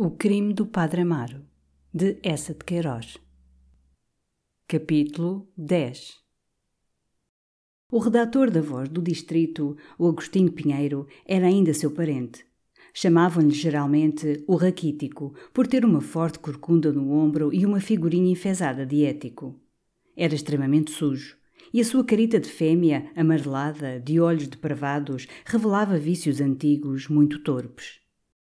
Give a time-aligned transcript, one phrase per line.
[0.00, 1.44] O crime do Padre Amaro,
[1.92, 3.18] de Essa de Queiroz.
[4.68, 6.18] Capítulo 10
[7.90, 12.46] O redator da Voz do Distrito, o Agostinho Pinheiro, era ainda seu parente.
[12.94, 18.86] Chamavam-lhe geralmente o Raquítico, por ter uma forte corcunda no ombro e uma figurinha enfesada
[18.86, 19.60] de ético.
[20.16, 21.36] Era extremamente sujo,
[21.74, 27.98] e a sua carita de fêmea, amarelada, de olhos depravados, revelava vícios antigos muito torpes.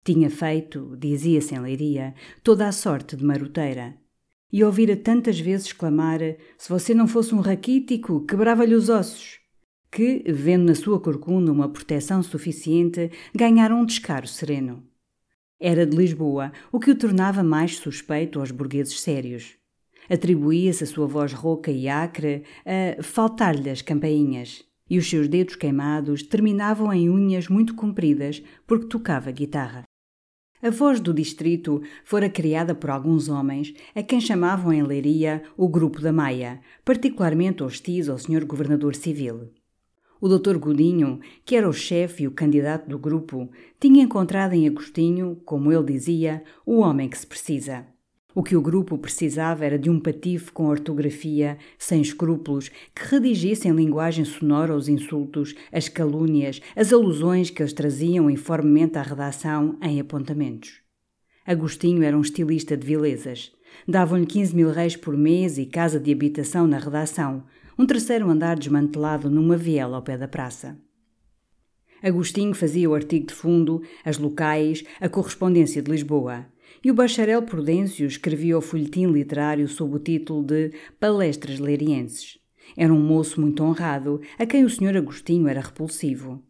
[0.05, 3.97] Tinha feito, dizia-se em Leiria, toda a sorte de maroteira.
[4.51, 6.21] E ouvira tantas vezes clamar:
[6.57, 9.39] se você não fosse um raquítico, quebrava-lhe os ossos.
[9.91, 14.83] Que, vendo na sua corcunda uma proteção suficiente, ganhara um descaro sereno.
[15.61, 19.57] Era de Lisboa, o que o tornava mais suspeito aos burgueses sérios.
[20.09, 25.57] Atribuía-se a sua voz rouca e acre a faltar-lhe as campainhas e os seus dedos
[25.57, 29.88] queimados terminavam em unhas muito compridas porque tocava guitarra.
[30.61, 35.69] A voz do distrito fora criada por alguns homens, a quem chamavam em Leiria o
[35.69, 38.45] Grupo da Maia, particularmente hostis ao Sr.
[38.45, 39.53] Governador Civil.
[40.21, 40.59] O Dr.
[40.59, 45.73] Godinho, que era o chefe e o candidato do grupo, tinha encontrado em Agostinho, como
[45.73, 47.87] ele dizia, o homem que se precisa.
[48.39, 53.67] O que o grupo precisava era de um patife com ortografia, sem escrúpulos, que redigisse
[53.67, 59.77] em linguagem sonora os insultos, as calúnias, as alusões que eles traziam informemente à redação
[59.83, 60.81] em apontamentos.
[61.45, 63.51] Agostinho era um estilista de vilezas.
[63.89, 67.43] Davam-lhe 15 mil reis por mês e casa de habitação na redação,
[67.77, 70.79] um terceiro andar desmantelado numa viela ao pé da praça.
[72.01, 76.47] Agostinho fazia o artigo de fundo, as locais, a correspondência de Lisboa
[76.85, 82.39] e o bacharel Prudêncio escrevia o folhetim literário sob o título de Palestras Leirienses.
[82.77, 86.43] Era um moço muito honrado, a quem o senhor Agostinho era repulsivo.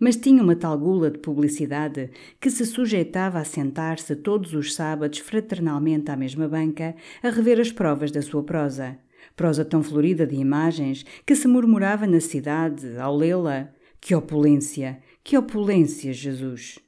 [0.00, 5.18] Mas tinha uma tal gula de publicidade que se sujeitava a sentar-se todos os sábados
[5.18, 8.98] fraternalmente à mesma banca a rever as provas da sua prosa.
[9.34, 15.00] Prosa tão florida de imagens que se murmurava na cidade, ao lê-la: Que opulência!
[15.24, 16.78] Que opulência, Jesus!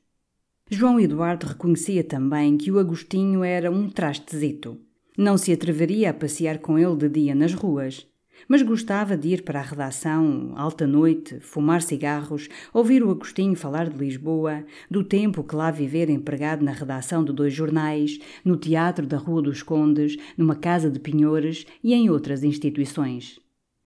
[0.72, 4.78] João Eduardo reconhecia também que o Agostinho era um trastezito.
[5.18, 8.06] Não se atreveria a passear com ele de dia nas ruas,
[8.48, 13.90] mas gostava de ir para a redação, alta noite, fumar cigarros, ouvir o Agostinho falar
[13.90, 19.08] de Lisboa, do tempo que lá vivera empregado na redação de dois jornais, no teatro
[19.08, 23.40] da Rua dos Condes, numa casa de pinhores e em outras instituições.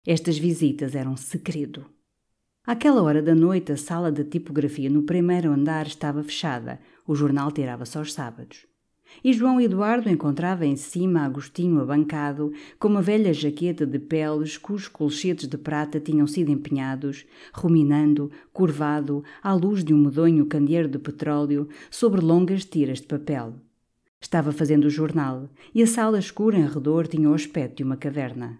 [0.05, 1.96] Estas visitas eram segredo.
[2.67, 6.81] Àquela hora da noite, a sala de tipografia no primeiro andar estava fechada.
[7.07, 8.67] O jornal tirava-se aos sábados.
[9.23, 14.89] E João Eduardo encontrava em cima Agostinho abancado, com uma velha jaqueta de peles cujos
[14.89, 20.99] colchetes de prata tinham sido empenhados, ruminando, curvado, à luz de um medonho candeeiro de
[20.99, 23.55] petróleo, sobre longas tiras de papel.
[24.19, 27.95] Estava fazendo o jornal, e a sala escura em redor tinha o aspecto de uma
[27.95, 28.59] caverna.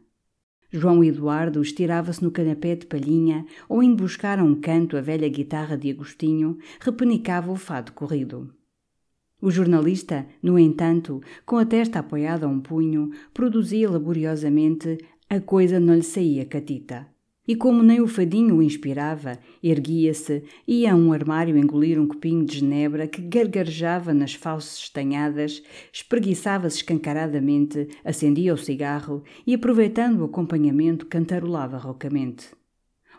[0.72, 5.30] João Eduardo estirava-se no canapé de palhinha ou, indo buscar a um canto a velha
[5.30, 8.54] guitarra de Agostinho, repenicava o fado corrido.
[9.42, 14.98] O jornalista, no entanto, com a testa apoiada a um punho, produzia laboriosamente
[15.30, 17.08] A Coisa Não Lhe Saía Catita.
[17.48, 22.44] E como nem o fadinho o inspirava, erguia-se, ia a um armário engolir um copinho
[22.44, 25.64] de genebra que gargarejava nas fauces estanhadas,
[25.94, 32.50] espreguiçava-se escancaradamente, acendia o cigarro e, aproveitando o acompanhamento, cantarolava roucamente.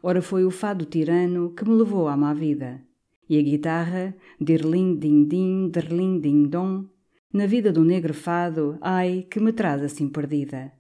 [0.03, 2.83] Ora foi o fado tirano que me levou à má vida.
[3.31, 6.85] E a guitarra, dirlim din din, derlim din dom,
[7.33, 10.78] na vida do negro fado, ai, que me traz assim perdida.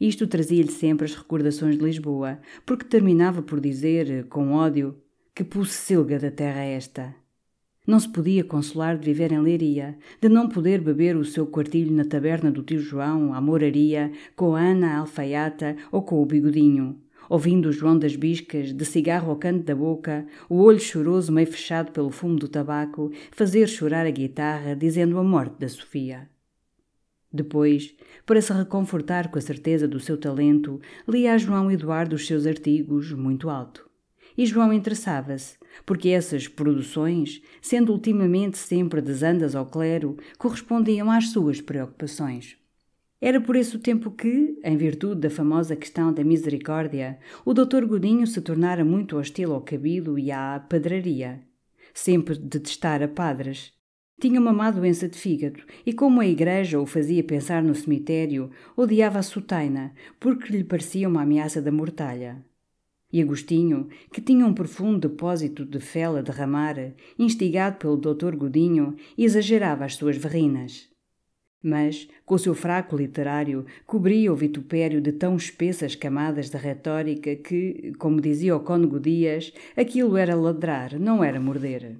[0.00, 4.96] Isto trazia-lhe sempre as recordações de Lisboa, porque terminava por dizer, com ódio,
[5.34, 7.14] que pocilga da terra esta.
[7.86, 11.92] Não se podia consolar de viver em Leiria, de não poder beber o seu quartilho
[11.92, 16.98] na taberna do tio João, à moraria, com a Ana alfaiata ou com o bigodinho,
[17.28, 21.46] ouvindo o João das Biscas, de cigarro ao canto da boca, o olho choroso meio
[21.46, 26.28] fechado pelo fumo do tabaco, fazer chorar a guitarra, dizendo a morte da Sofia.
[27.32, 27.94] Depois,
[28.26, 32.46] para se reconfortar com a certeza do seu talento, lia a João Eduardo os seus
[32.46, 33.88] artigos muito alto.
[34.36, 35.56] E João interessava-se,
[35.86, 42.56] porque essas produções, sendo ultimamente sempre desandas ao clero, correspondiam às suas preocupações.
[43.20, 48.26] Era por esse tempo que, em virtude da famosa questão da misericórdia, o doutor Godinho
[48.26, 51.42] se tornara muito hostil ao cabelo e à padraria.
[51.92, 53.74] Sempre detestara padres,
[54.20, 58.50] tinha uma má doença de fígado e, como a igreja o fazia pensar no cemitério,
[58.76, 62.44] odiava a sotaina porque lhe parecia uma ameaça da mortalha.
[63.12, 66.76] E Agostinho, que tinha um profundo depósito de fel a derramar,
[67.18, 70.88] instigado pelo doutor Godinho, exagerava as suas verrinas.
[71.62, 77.34] Mas, com o seu fraco literário, cobria o vitupério de tão espessas camadas de retórica
[77.36, 81.98] que, como dizia o cônego Dias, aquilo era ladrar, não era morder.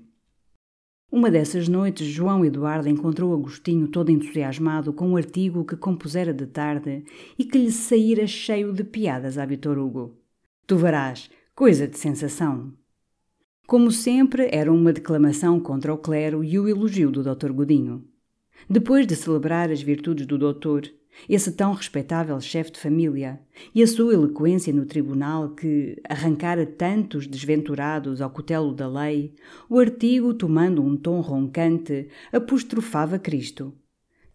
[1.13, 6.47] Uma dessas noites, João Eduardo encontrou Agostinho todo entusiasmado com um artigo que compusera de
[6.47, 7.05] tarde
[7.37, 10.17] e que lhe saíra cheio de piadas a Vitor Hugo.
[10.69, 12.73] Tu verás, coisa de sensação.
[13.67, 17.51] Como sempre, era uma declamação contra o clero e o elogio do Dr.
[17.51, 18.05] Godinho.
[18.69, 20.89] Depois de celebrar as virtudes do doutor,
[21.29, 23.41] esse tão respeitável chefe de família,
[23.75, 29.35] e a sua eloquência no tribunal que arrancara tantos desventurados ao cutelo da lei,
[29.69, 33.75] o artigo, tomando um tom roncante, apostrofava Cristo.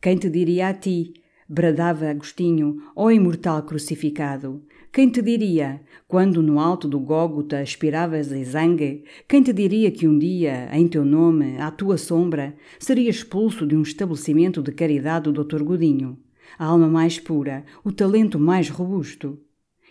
[0.01, 1.13] Quem te diria a ti,
[1.47, 4.63] bradava Agostinho, ó imortal crucificado,
[4.95, 10.07] quem te diria, quando no alto do Gógota aspiravas a zangue, quem te diria que
[10.07, 15.27] um dia, em teu nome, à tua sombra, seria expulso de um estabelecimento de caridade
[15.27, 15.63] o Dr.
[15.63, 16.17] Godinho?
[16.57, 19.39] A alma mais pura, o talento mais robusto.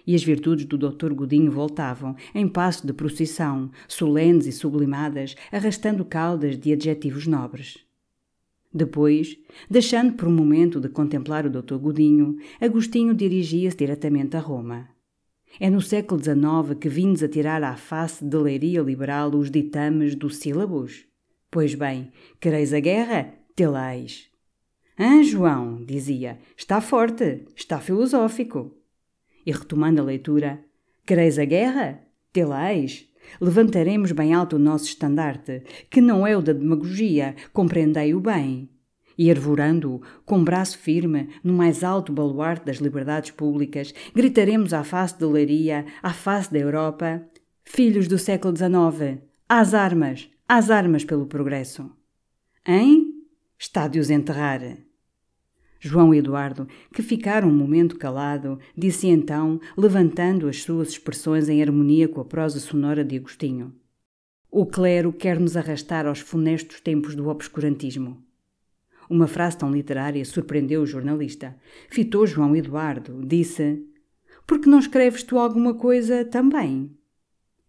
[0.06, 1.12] E as virtudes do Dr.
[1.12, 7.78] Godinho voltavam, em passo de procissão, solenes e sublimadas, arrastando caudas de adjetivos nobres.
[8.72, 9.38] Depois,
[9.70, 11.76] deixando por um momento de contemplar o Dr.
[11.76, 14.88] Godinho, Agostinho dirigia-se diretamente a Roma.
[15.60, 20.16] É no século XIX que vindes a tirar à face de leiria liberal os ditames
[20.16, 21.06] dos sílabos?
[21.48, 23.32] Pois bem, quereis a guerra?
[23.54, 24.33] Telais.
[24.96, 28.76] Ah, João, dizia, está forte, está filosófico.
[29.44, 30.64] E retomando a leitura,
[31.04, 32.00] quereis a guerra?
[32.32, 33.08] Telais.
[33.40, 38.68] Levantaremos bem alto o nosso estandarte, que não é o da demagogia, compreendei-o bem.
[39.18, 45.18] E arvorando-o, com braço firme, no mais alto baluarte das liberdades públicas, gritaremos à face
[45.18, 47.22] de Leiria, à face da Europa:
[47.64, 51.90] Filhos do século XIX, às armas, às armas pelo progresso.
[52.66, 53.03] Hein?
[53.58, 54.60] Está de os enterrar.
[55.80, 62.08] João Eduardo, que ficara um momento calado, disse então, levantando as suas expressões em harmonia
[62.08, 63.74] com a prosa sonora de Agostinho.
[64.50, 68.24] O clero quer nos arrastar aos funestos tempos do obscurantismo.
[69.10, 71.54] Uma frase tão literária surpreendeu o jornalista.
[71.90, 73.84] Fitou João Eduardo, disse:
[74.46, 76.96] Por que não escreves tu alguma coisa também?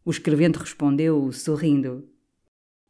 [0.06, 2.08] O escrevente respondeu, sorrindo: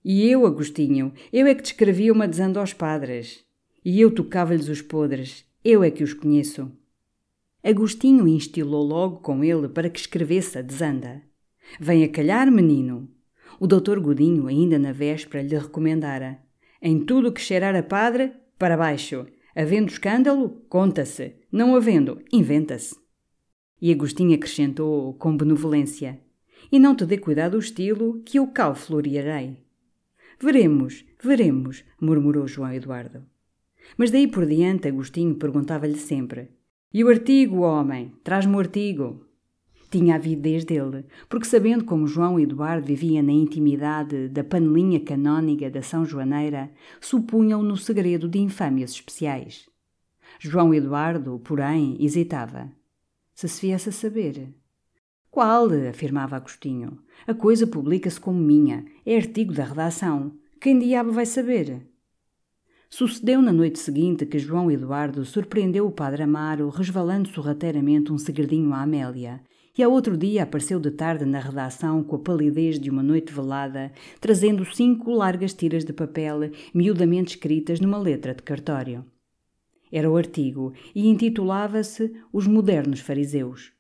[0.08, 3.44] E eu, Agostinho, eu é que te escrevia uma desando aos padres.
[3.84, 6.72] E eu tocava-lhes os podres, eu é que os conheço.
[7.64, 11.24] Agostinho instilou logo com ele para que escrevesse a desanda.
[11.80, 13.10] Vem a calhar, menino.
[13.60, 16.40] O doutor Godinho, ainda na véspera, lhe recomendara.
[16.80, 19.26] Em tudo que cheirar a padre, para baixo.
[19.56, 21.34] Havendo escândalo, conta-se.
[21.52, 22.96] Não havendo, inventa-se.
[23.82, 26.22] E Agostinho acrescentou com benevolência.
[26.72, 29.65] E não te dê cuidado o estilo, que eu cal florearei.
[30.40, 33.24] Veremos, veremos, murmurou João Eduardo.
[33.98, 36.50] Mas daí por diante Agostinho perguntava-lhe sempre:
[36.94, 38.14] E o artigo, homem?
[38.24, 39.26] Traz-me o artigo.
[39.90, 45.70] Tinha a avidez dele, porque sabendo como João Eduardo vivia na intimidade da panelinha canóniga
[45.70, 49.70] da São Joaneira, supunham no segredo de infâmias especiais.
[50.40, 52.72] João Eduardo, porém, hesitava.
[53.34, 54.54] Se se viesse a saber.
[55.36, 55.68] Qual?
[55.90, 56.98] afirmava Agostinho.
[57.28, 58.86] A coisa publica-se como minha.
[59.06, 60.32] É artigo da redação.
[60.62, 61.86] Quem diabo vai saber?
[62.90, 68.74] Sucedeu na noite seguinte que João Eduardo surpreendeu o padre Amaro resvalando sorrateiramente um segredinho
[68.74, 69.42] à Amélia,
[69.78, 73.34] e ao outro dia apareceu de tarde na redação com a palidez de uma noite
[73.34, 79.04] velada, trazendo cinco largas tiras de papel miudamente escritas numa letra de cartório.
[79.92, 83.75] Era o artigo e intitulava-se Os Modernos Fariseus.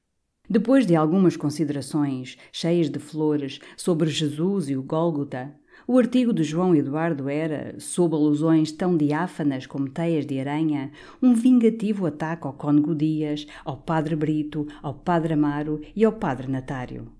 [0.49, 5.55] Depois de algumas considerações, cheias de flores, sobre Jesus e o Gólgota,
[5.87, 11.33] o artigo de João Eduardo era, sob alusões tão diáfanas como teias de aranha, um
[11.33, 17.11] vingativo ataque ao Cônego Dias, ao Padre Brito, ao Padre Amaro e ao Padre Natário.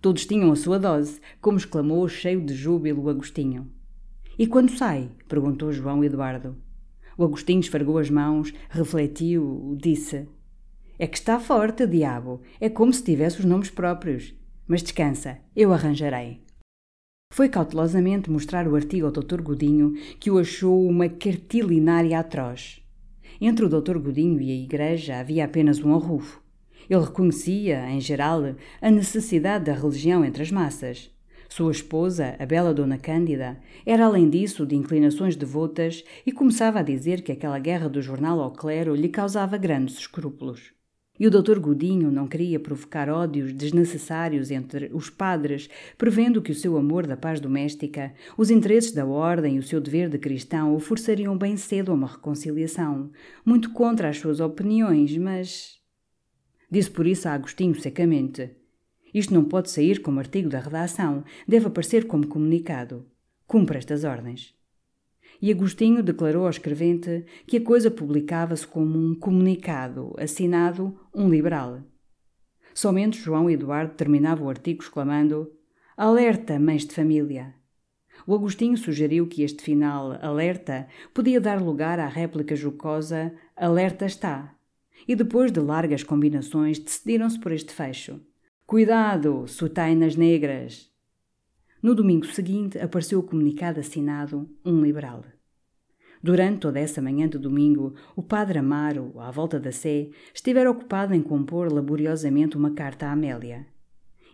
[0.00, 3.68] Todos tinham a sua dose, como exclamou cheio de júbilo Agostinho.
[4.38, 5.10] E quando sai?
[5.28, 6.56] perguntou João Eduardo.
[7.16, 10.28] O Agostinho esfregou as mãos, refletiu, disse:
[10.98, 12.40] É que está forte, diabo.
[12.60, 14.34] É como se tivesse os nomes próprios.
[14.66, 16.40] Mas descansa, eu arranjarei.
[17.32, 19.42] Foi cautelosamente mostrar o artigo ao Dr.
[19.42, 22.80] Godinho, que o achou uma cartilinária atroz.
[23.40, 23.98] Entre o Dr.
[23.98, 26.40] Godinho e a Igreja havia apenas um arrufo.
[26.88, 31.10] Ele reconhecia, em geral, a necessidade da religião entre as massas.
[31.48, 36.82] Sua esposa, a bela Dona Cândida, era além disso de inclinações devotas e começava a
[36.82, 40.72] dizer que aquela guerra do jornal ao clero lhe causava grandes escrúpulos.
[41.18, 46.54] E o doutor Godinho não queria provocar ódios desnecessários entre os padres, prevendo que o
[46.54, 50.74] seu amor da paz doméstica, os interesses da ordem e o seu dever de cristão
[50.74, 53.12] o forçariam bem cedo a uma reconciliação,
[53.44, 55.78] muito contra as suas opiniões, mas.
[56.68, 58.50] Disse por isso a Agostinho secamente:
[59.12, 63.06] Isto não pode sair como artigo da redação, deve aparecer como comunicado.
[63.46, 64.54] Cumpra estas ordens
[65.40, 71.82] e Agostinho declarou ao escrevente que a coisa publicava-se como um comunicado assinado um liberal.
[72.74, 75.52] Somente João Eduardo terminava o artigo exclamando:
[75.96, 77.54] Alerta, mães de família!
[78.26, 84.54] O Agostinho sugeriu que este final, alerta, podia dar lugar à réplica jocosa Alerta está.
[85.06, 88.20] E depois de largas combinações, decidiram-se por este fecho.
[88.66, 90.93] Cuidado, sutainas negras!
[91.84, 95.22] No domingo seguinte apareceu o comunicado assinado Um Liberal.
[96.22, 101.12] Durante toda essa manhã de domingo, o padre Amaro, à volta da Sé, estivera ocupado
[101.12, 103.66] em compor laboriosamente uma carta à Amélia.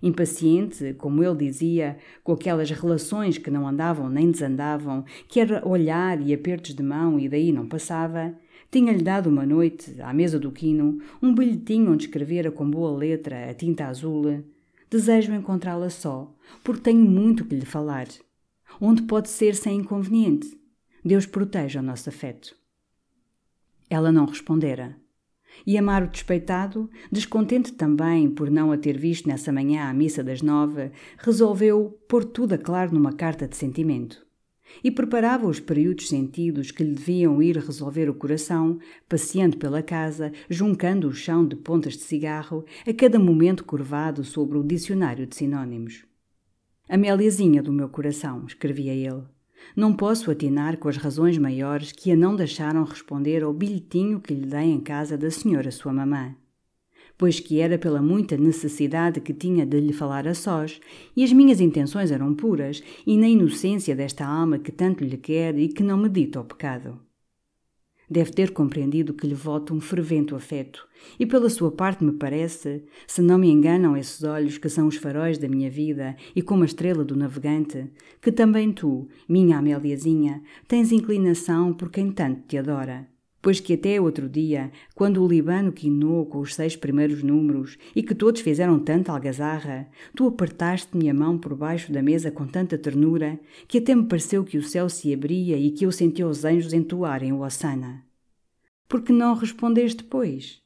[0.01, 6.25] Impaciente, como ele dizia, com aquelas relações que não andavam nem desandavam, que era olhar
[6.25, 8.33] e apertos de mão e daí não passava,
[8.71, 13.51] tinha-lhe dado uma noite, à mesa do quino, um bilhetinho onde escrevera com boa letra,
[13.51, 14.45] a tinta azul,
[14.91, 18.09] Desejo encontrá-la só, porque tenho muito que lhe falar.
[18.81, 20.61] Onde pode ser sem inconveniente?
[21.05, 22.57] Deus proteja o nosso afeto.
[23.89, 24.97] Ela não respondera.
[25.65, 30.43] E Amaro despeitado, descontente também por não a ter visto nessa manhã à missa das
[30.43, 34.27] nove, resolveu pôr tudo a claro numa carta de sentimento.
[34.83, 40.33] E preparava os períodos sentidos que lhe deviam ir resolver o coração, passeando pela casa,
[40.49, 45.37] juncando o chão de pontas de cigarro, a cada momento curvado sobre o dicionário de
[45.37, 46.05] sinônimos.
[46.89, 49.23] Améliazinha do meu coração, escrevia ele.
[49.77, 54.35] Não posso atinar com as razões maiores que a não deixaram responder ao bilhetinho que
[54.35, 56.35] lhe dei em casa da senhora sua mamã
[57.21, 60.81] pois que era pela muita necessidade que tinha de lhe falar a sós,
[61.15, 65.55] e as minhas intenções eram puras, e na inocência desta alma que tanto lhe quer
[65.59, 66.99] e que não medita o pecado.
[68.09, 72.87] Deve ter compreendido que lhe voto um fervente afeto, e pela sua parte me parece,
[73.07, 76.63] se não me enganam esses olhos que são os faróis da minha vida e como
[76.63, 77.87] a estrela do navegante,
[78.23, 83.07] que também tu, minha Améliazinha, tens inclinação por quem tanto te adora
[83.43, 88.03] pois que até outro dia, quando o Libano quinou com os seis primeiros números e
[88.03, 92.77] que todos fizeram tanta algazarra, tu apertaste-me a mão por baixo da mesa com tanta
[92.77, 96.45] ternura que até me pareceu que o céu se abria e que eu senti os
[96.45, 98.05] anjos entoarem o Osana.
[98.89, 100.60] Por que não respondeste, pois?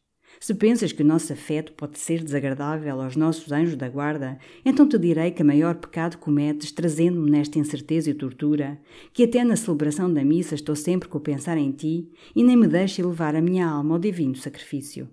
[0.44, 4.86] Se pensas que o nosso afeto pode ser desagradável aos nossos anjos da guarda, então
[4.86, 8.78] te direi que maior pecado cometes trazendo-me nesta incerteza e tortura,
[9.14, 12.58] que até na celebração da missa estou sempre com o pensar em ti e nem
[12.58, 15.08] me deixe levar a minha alma ao divino sacrifício.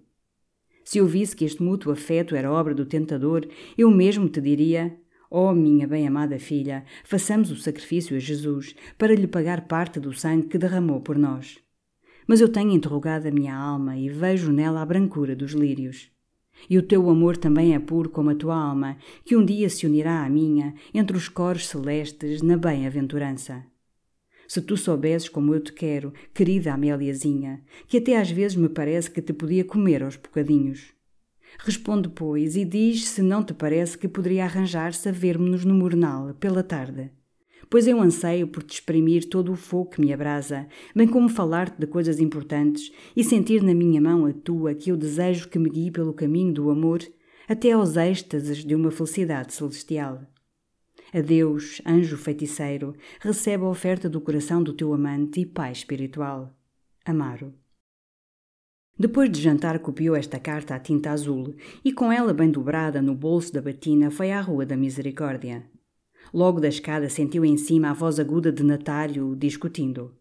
[0.83, 3.47] Se eu visse que este mútuo afeto era obra do tentador,
[3.77, 4.97] eu mesmo te diria:
[5.29, 10.47] Oh, minha bem-amada filha, façamos o sacrifício a Jesus para lhe pagar parte do sangue
[10.47, 11.57] que derramou por nós
[12.27, 16.11] mas eu tenho interrogado a minha alma e vejo nela a brancura dos lírios.
[16.69, 19.85] E o teu amor também é puro como a tua alma, que um dia se
[19.85, 23.65] unirá à minha entre os coros celestes na bem-aventurança.
[24.47, 29.09] Se tu soubesses como eu te quero, querida Améliazinha, que até às vezes me parece
[29.09, 30.93] que te podia comer aos bocadinhos.
[31.59, 36.33] Responde, pois, e diz se não te parece que poderia arranjar-se a ver-me-nos no mornal,
[36.35, 37.11] pela tarde
[37.71, 41.79] pois eu anseio por te exprimir todo o fogo que me abrasa, bem como falar-te
[41.79, 45.69] de coisas importantes e sentir na minha mão a tua que eu desejo que me
[45.69, 46.99] guie pelo caminho do amor
[47.47, 50.21] até aos êxtases de uma felicidade celestial.
[51.13, 56.53] Adeus, anjo feiticeiro, recebe a oferta do coração do teu amante e pai espiritual.
[57.05, 57.53] Amaro.
[58.99, 63.15] Depois de jantar, copiou esta carta à tinta azul e, com ela bem dobrada no
[63.15, 65.70] bolso da batina, foi à Rua da Misericórdia.
[66.33, 70.15] Logo da escada sentiu em cima a voz aguda de Natário discutindo.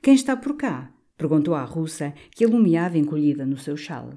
[0.00, 0.92] Quem está por cá?
[1.16, 4.16] perguntou à russa, que alumiava encolhida no seu chale.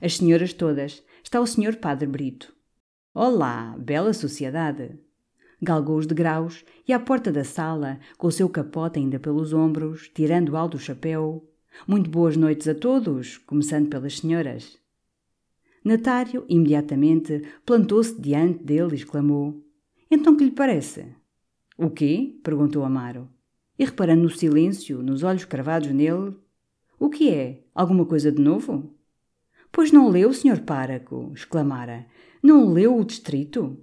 [0.00, 1.02] As senhoras todas.
[1.22, 2.54] Está o senhor Padre Brito.
[3.14, 4.98] Olá, bela sociedade!
[5.62, 10.10] Galgou os degraus e à porta da sala, com o seu capote ainda pelos ombros,
[10.14, 11.46] tirando alto o chapéu.
[11.86, 14.78] Muito boas noites a todos, começando pelas senhoras.
[15.84, 19.62] Natário, imediatamente, plantou-se diante dele e exclamou:
[20.10, 21.06] então que lhe parece?
[21.78, 22.38] O quê?
[22.42, 23.28] perguntou Amaro.
[23.78, 26.34] E reparando no silêncio, nos olhos cravados nele,
[26.98, 27.62] o que é?
[27.74, 28.94] Alguma coisa de novo?
[29.72, 30.60] Pois não leu, Sr.
[30.62, 32.06] Páraco, exclamara.
[32.42, 33.78] Não leu o distrito?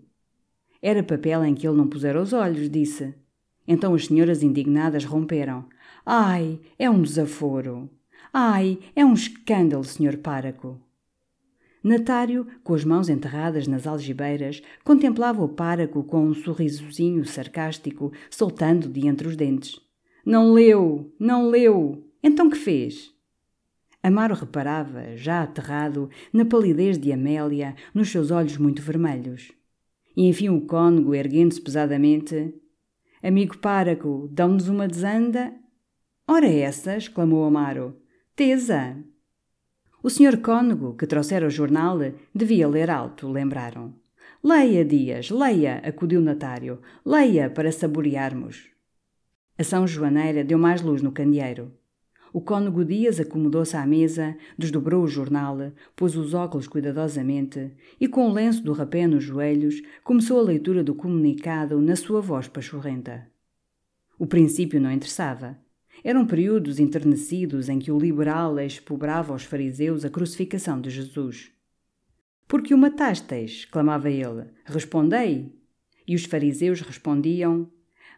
[0.81, 3.15] Era papel em que ele não pusera os olhos, disse.
[3.67, 5.65] Então as senhoras indignadas romperam.
[6.05, 7.89] Ai, é um desaforo.
[8.31, 10.17] Ai, é um escândalo, Sr.
[10.17, 10.79] Páraco.
[11.87, 18.89] Natário, com as mãos enterradas nas algibeiras, contemplava o páraco com um sorrisozinho sarcástico soltando
[18.89, 19.79] de entre os dentes.
[20.25, 21.15] Não leu!
[21.17, 22.05] Não leu!
[22.21, 23.13] Então que fez?
[24.03, 29.53] Amaro reparava, já aterrado, na palidez de Amélia, nos seus olhos muito vermelhos.
[30.15, 32.53] E enfim o cônego, erguendo-se pesadamente.
[33.23, 35.53] Amigo páraco, dão-nos uma desanda?
[36.27, 37.95] Ora essa, exclamou Amaro.
[38.35, 38.97] Tesa!
[40.07, 41.99] O senhor cônego, que trouxera o jornal,
[42.33, 43.93] devia ler alto, lembraram.
[44.41, 46.79] Leia, Dias, leia, acudiu Natário.
[47.05, 48.69] Leia para saborearmos.
[49.57, 51.73] A São Joaneira deu mais luz no candeeiro.
[52.31, 58.29] O cônego Dias acomodou-se à mesa, desdobrou o jornal, pôs os óculos cuidadosamente e, com
[58.29, 63.27] o lenço do rapé nos joelhos, começou a leitura do comunicado na sua voz pachorrenta.
[64.17, 65.57] O princípio não interessava.
[66.03, 71.51] Eram períodos enternecidos em que o liberal expobrava aos fariseus a crucificação de Jesus.
[72.47, 73.65] Por que o matastes?
[73.65, 74.45] clamava ele.
[74.65, 75.53] Respondei.
[76.07, 77.69] E os fariseus respondiam: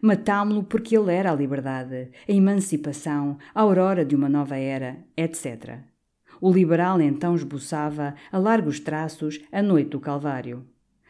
[0.01, 5.79] Matámo-lo porque ele era a liberdade, a emancipação, a aurora de uma nova era, etc.
[6.39, 10.65] O liberal então esboçava, a largos traços, a noite do Calvário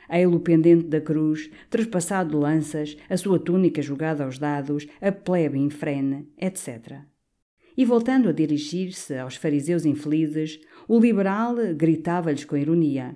[0.10, 5.12] a ele pendente da cruz, trespassado de lanças, a sua túnica jogada aos dados, a
[5.12, 7.04] plebe infrene, etc.
[7.78, 13.16] E voltando a dirigir-se aos fariseus infelizes, o liberal gritava-lhes com ironia: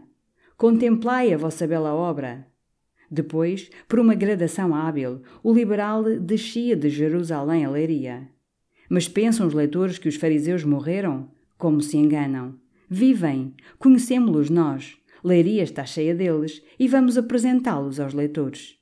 [0.56, 2.48] Contemplai a vossa bela obra.
[3.12, 8.30] Depois, por uma gradação hábil, o liberal descia de Jerusalém a Leiria.
[8.90, 11.30] Mas pensam os leitores que os fariseus morreram?
[11.58, 12.56] Como se enganam.
[12.90, 14.98] Vivem, conhecemos-los nós.
[15.24, 18.76] Leiria está cheia deles e vamos apresentá-los aos leitores.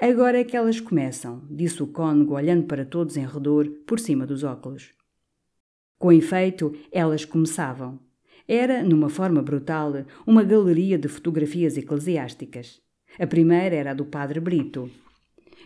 [0.00, 4.24] Agora é que elas começam, disse o cônego olhando para todos em redor, por cima
[4.24, 4.92] dos óculos.
[5.98, 7.98] Com efeito, elas começavam.
[8.46, 12.80] Era, numa forma brutal, uma galeria de fotografias eclesiásticas.
[13.18, 14.90] A primeira era a do padre Brito.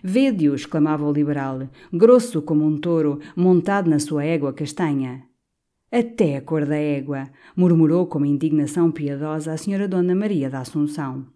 [0.03, 5.28] Vede-o, exclamava o liberal, grosso como um touro, montado na sua égua castanha.
[5.91, 11.27] Até a cor da égua, murmurou com indignação piedosa a senhora Dona Maria da Assunção.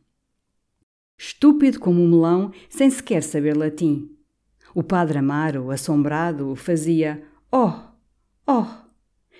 [1.16, 4.10] Estúpido como um melão, sem sequer saber latim.
[4.74, 7.72] O padre Amaro, assombrado, fazia Oh!
[8.46, 8.66] Oh!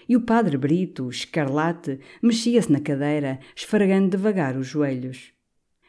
[0.09, 5.33] E o padre Brito, escarlate, mexia-se na cadeira, esfregando devagar os joelhos.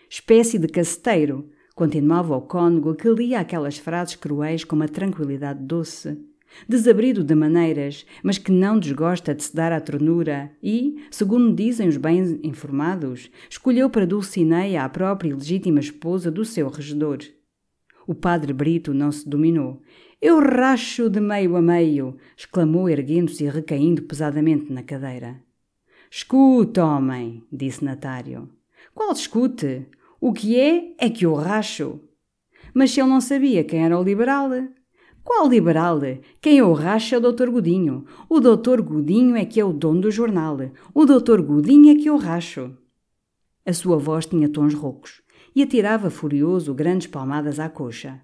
[0.10, 6.33] Espécie de caceteiro, continuava o cônego que lia aquelas frases cruéis com uma tranquilidade doce
[6.68, 11.88] desabrido de maneiras, mas que não desgosta de se dar à ternura e, segundo dizem
[11.88, 17.20] os bem informados, escolheu para Dulcineia a própria e legítima esposa do seu regedor.
[18.06, 19.82] O padre Brito não se dominou.
[20.22, 22.18] Eu racho de meio a meio!
[22.36, 25.42] exclamou, erguendo-se e recaindo pesadamente na cadeira.
[26.10, 28.50] Escute, homem, disse Natário.
[28.94, 29.88] Qual escute?
[30.22, 32.00] O que é, é que eu racho.
[32.74, 34.50] Mas se ele não sabia quem era o liberal,
[35.24, 36.00] qual liberal?
[36.42, 38.06] Quem o racha é o doutor Godinho.
[38.30, 40.58] O doutor Godinho é que é o dono do jornal.
[40.94, 42.78] O doutor Godinho é que o racho.
[43.66, 45.22] A sua voz tinha tons roucos
[45.56, 48.22] e atirava furioso grandes palmadas à coxa.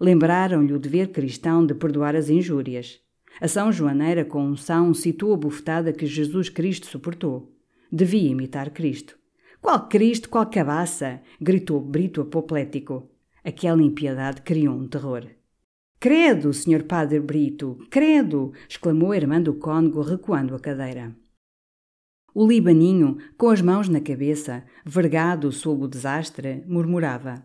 [0.00, 3.00] Lembraram-lhe o dever cristão de perdoar as injúrias.
[3.40, 7.52] A São Joaneira, com unção, citou a bufetada que Jesus Cristo suportou.
[7.90, 9.16] Devia imitar Cristo.
[9.60, 11.20] Qual Cristo, qual cabaça!
[11.40, 13.10] gritou Brito apoplético.
[13.44, 15.26] Aquela impiedade criou um terror.
[16.02, 16.84] Credo, Sr.
[16.84, 18.54] Padre Brito, credo!
[18.66, 21.14] exclamou a irmã do cônego, recuando a cadeira.
[22.34, 27.44] O libaninho, com as mãos na cabeça, vergado sob o desastre, murmurava: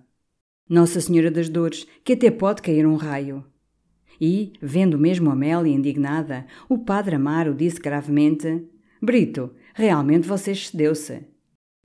[0.69, 3.43] Nossa Senhora das Dores, que até pode cair um raio.
[4.21, 8.69] E, vendo mesmo Amélia indignada, o padre Amaro disse gravemente:
[9.01, 11.27] Brito, realmente você excedeu-se.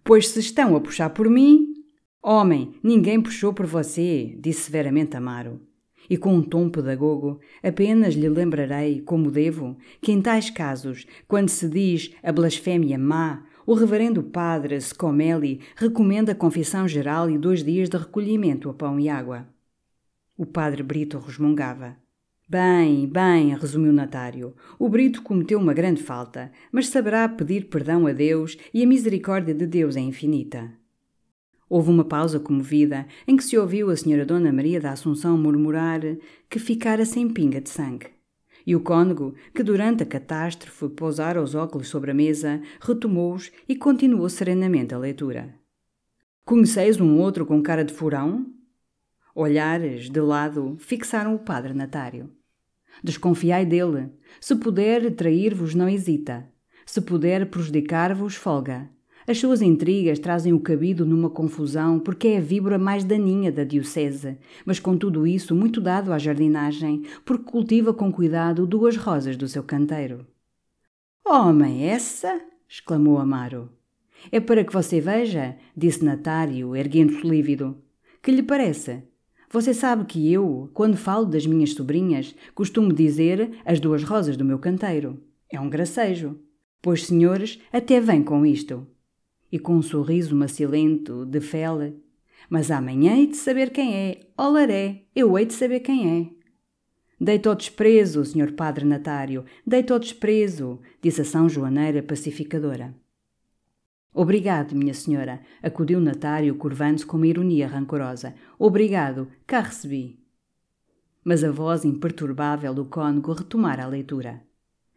[0.05, 1.75] Pois se estão a puxar por mim.
[2.23, 5.69] Homem, ninguém puxou por você, disse severamente Amaro
[6.11, 11.49] e com um tom pedagogo, apenas lhe lembrarei, como devo, que em tais casos, quando
[11.49, 17.88] se diz a blasfémia má, o reverendo padre Scomeli recomenda confissão geral e dois dias
[17.88, 19.46] de recolhimento a pão e água.
[20.37, 21.96] O padre Brito resmungava.
[22.49, 24.57] Bem, bem, resumiu Natário.
[24.77, 29.55] O Brito cometeu uma grande falta, mas saberá pedir perdão a Deus e a misericórdia
[29.55, 30.80] de Deus é infinita.
[31.71, 36.01] Houve uma pausa comovida em que se ouviu a senhora Dona Maria da Assunção murmurar
[36.49, 38.09] que ficara sem pinga de sangue.
[38.67, 43.77] E o cônego, que durante a catástrofe pousara os óculos sobre a mesa, retomou-os e
[43.77, 45.55] continuou serenamente a leitura.
[46.45, 48.47] Conheceis um outro com cara de furão?
[49.33, 52.33] Olhares, de lado, fixaram o padre Natário.
[53.03, 54.11] Desconfiai dele.
[54.41, 56.53] Se puder trair-vos, não hesita.
[56.85, 58.91] Se puder prejudicar-vos, folga.
[59.31, 63.62] As suas intrigas trazem o cabido numa confusão porque é a víbora mais daninha da
[63.62, 69.37] diocese, mas com tudo isso muito dado à jardinagem, porque cultiva com cuidado duas rosas
[69.37, 70.27] do seu canteiro.
[71.25, 72.40] Homem, essa?
[72.69, 73.71] exclamou Amaro.
[74.33, 77.79] É para que você veja, disse Natário, erguendo-se lívido.
[78.21, 79.05] Que lhe parece?
[79.49, 84.45] Você sabe que eu, quando falo das minhas sobrinhas, costumo dizer as duas rosas do
[84.45, 85.23] meu canteiro.
[85.49, 86.37] É um gracejo.
[86.83, 88.88] Pois, senhores, até vem com isto
[89.51, 91.97] e com um sorriso macilento, de fele.
[92.49, 94.21] Mas amanhã hei de saber quem é.
[94.37, 96.41] Olaré, eu hei de saber quem é.
[97.23, 102.95] Deito ao desprezo, senhor padre Natário, deito ao desprezo, disse a São Joaneira pacificadora.
[104.13, 108.35] Obrigado, minha senhora, acudiu Natário, curvando-se com uma ironia rancorosa.
[108.59, 110.19] Obrigado, cá recebi.
[111.23, 114.43] Mas a voz imperturbável do cônego retomara a leitura.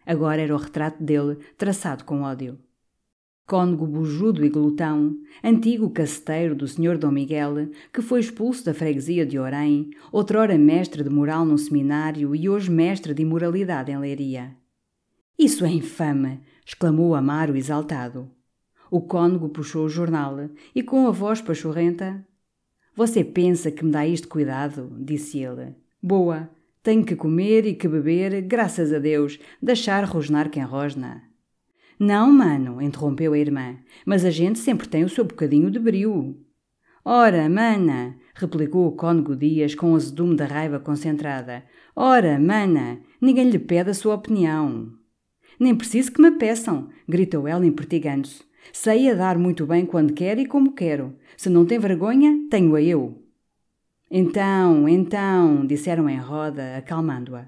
[0.05, 2.57] Agora era o retrato dele, traçado com ódio.
[3.45, 6.97] Cônego bujudo e glutão, antigo caceteiro do Sr.
[6.97, 12.33] Dom Miguel, que foi expulso da freguesia de Orém, outrora mestre de moral no seminário
[12.33, 14.55] e hoje mestre de imoralidade em Leiria.
[15.37, 16.39] Isso é infame!
[16.65, 18.31] exclamou Amaro exaltado.
[18.89, 22.25] O cônego puxou o jornal e, com a voz pachorrenta,
[22.95, 24.95] Você pensa que me dá isto cuidado?
[24.99, 25.75] disse ele.
[26.01, 26.49] Boa!
[26.81, 31.32] Tenho que comer e que beber, graças a Deus, deixar rosnar quem rosna.
[31.99, 36.37] Não, mano, interrompeu a irmã, mas a gente sempre tem o seu bocadinho de brio.
[37.05, 41.63] Ora, mana, replicou o cônego Dias com o azedume da raiva concentrada.
[41.95, 44.91] Ora, mana, ninguém lhe pede a sua opinião.
[45.59, 48.43] Nem preciso que me peçam, gritou ela impertigando-se.
[48.71, 51.15] Sei a dar muito bem quando quero e como quero.
[51.35, 53.21] Se não tem vergonha, tenho-a eu.
[54.09, 57.47] Então, então, disseram em roda, acalmando-a.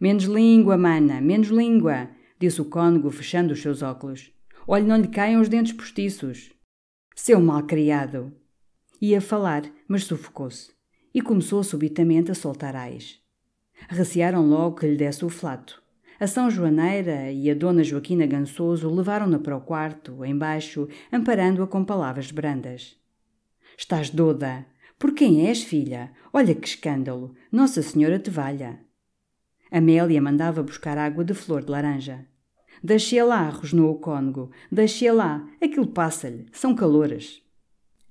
[0.00, 2.10] Menos língua, mana, menos língua
[2.44, 4.30] disse o cônego, fechando os seus óculos.
[4.66, 6.52] Olhe, não lhe caiam os dentes postiços.
[7.16, 8.32] Seu malcriado!
[9.00, 10.70] Ia falar, mas sufocou-se.
[11.14, 13.18] E começou subitamente a soltar ais.
[13.88, 15.82] Recearam logo que lhe desse o flato.
[16.20, 21.84] A São Joaneira e a Dona Joaquina Gansoso levaram-na para o quarto, embaixo, amparando-a com
[21.84, 22.96] palavras brandas.
[23.76, 24.66] Estás doda!
[24.98, 26.12] Por quem és, filha?
[26.32, 27.34] Olha que escândalo!
[27.50, 28.80] Nossa Senhora te valha!
[29.70, 32.26] Amélia mandava buscar água de flor de laranja.
[32.84, 34.50] Deixe lá, rosnou o cônego.
[34.70, 37.40] Deixe lá, aquilo passa-lhe, são calores.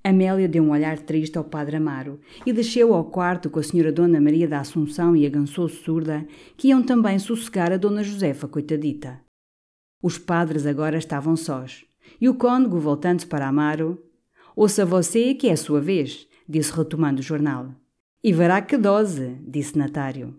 [0.04, 3.92] Amélia deu um olhar triste ao padre Amaro e desceu ao quarto com a senhora
[3.92, 6.26] Dona Maria da Assunção e a gansoso surda,
[6.58, 9.22] que iam também sossegar a Dona Josefa, coitadita.
[10.02, 11.86] Os padres agora estavam sós,
[12.20, 14.02] e o cônego, voltando-se para Amaro,
[14.56, 17.74] Ouça você que é a sua vez, disse retomando o jornal.
[18.24, 20.36] E verá que dose, disse Natário.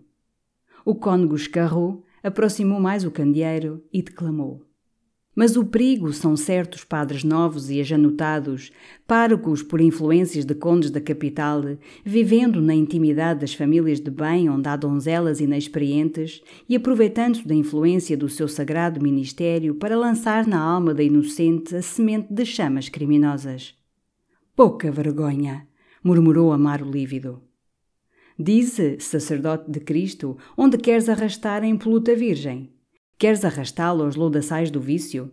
[0.85, 4.65] O cônego escarrou aproximou mais o candeeiro e declamou.
[5.35, 8.71] Mas o perigo são certos padres novos e ajanotados,
[9.05, 11.61] párocos por influências de condes da capital,
[12.03, 18.17] vivendo na intimidade das famílias de bem onde há donzelas inexperientes e aproveitando-se da influência
[18.17, 23.75] do seu sagrado ministério para lançar na alma da inocente a semente de chamas criminosas.
[24.55, 25.67] Pouca vergonha!
[26.03, 27.44] murmurou Amaro lívido.
[28.37, 32.69] Dize, sacerdote de Cristo, onde queres arrastar a impoluta Virgem?
[33.17, 35.31] Queres arrastá-lo aos lodaçais do vício?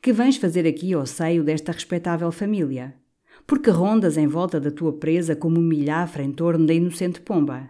[0.00, 2.94] Que vens fazer aqui ao seio desta respeitável família?
[3.44, 7.68] Porque rondas em volta da tua presa como um milhafre em torno da inocente pomba?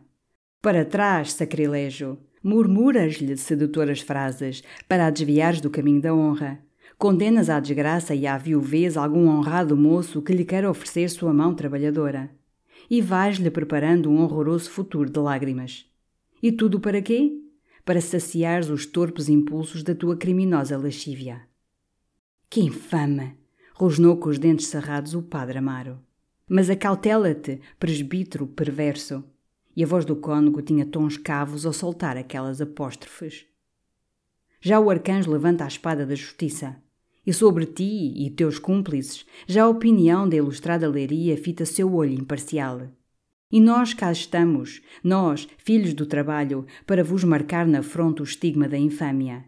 [0.60, 2.18] Para trás, sacrilégio!
[2.42, 6.58] Murmuras-lhe sedutoras frases para a desviares do caminho da honra.
[6.98, 11.54] Condenas à desgraça e à viuvez algum honrado moço que lhe quer oferecer sua mão
[11.54, 12.30] trabalhadora
[12.90, 15.90] e vais-lhe preparando um horroroso futuro de lágrimas.
[16.42, 17.40] E tudo para quê?
[17.84, 21.42] Para saciares os torpes impulsos da tua criminosa lascívia.
[22.48, 23.36] Que infame!
[23.74, 25.98] rosnou com os dentes cerrados o padre Amaro.
[26.48, 29.24] Mas acautela-te, presbítero perverso.
[29.76, 33.46] E a voz do cônego tinha tons cavos ao soltar aquelas apóstrofes.
[34.60, 36.76] Já o arcanjo levanta a espada da justiça.
[37.26, 42.12] E sobre ti e teus cúmplices, já a opinião da ilustrada leiria fita seu olho
[42.12, 42.88] imparcial.
[43.50, 48.68] E nós cá estamos, nós, filhos do trabalho, para vos marcar na fronte o estigma
[48.68, 49.44] da infâmia.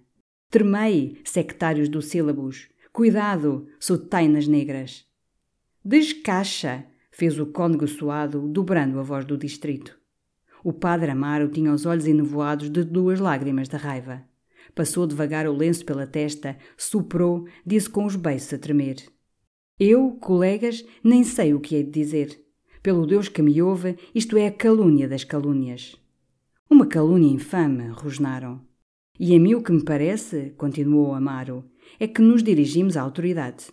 [0.48, 2.68] Tremei, sectários do sílabus.
[2.92, 5.04] Cuidado, sotainas negras.
[5.84, 9.98] Descaixa, fez o cônego suado, dobrando a voz do distrito.
[10.62, 14.24] O padre Amaro tinha os olhos enevoados de duas lágrimas de raiva.
[14.76, 18.96] Passou devagar o lenço pela testa, soprou, disse com os beiços a tremer.
[19.80, 22.38] Eu, colegas, nem sei o que hei de dizer.
[22.82, 25.96] Pelo Deus que me ouve, isto é a calúnia das calúnias.
[26.68, 28.60] Uma calúnia infame, rosnaram.
[29.18, 31.64] E a mim o que me parece, continuou Amaro,
[31.98, 33.68] é que nos dirigimos à autoridade.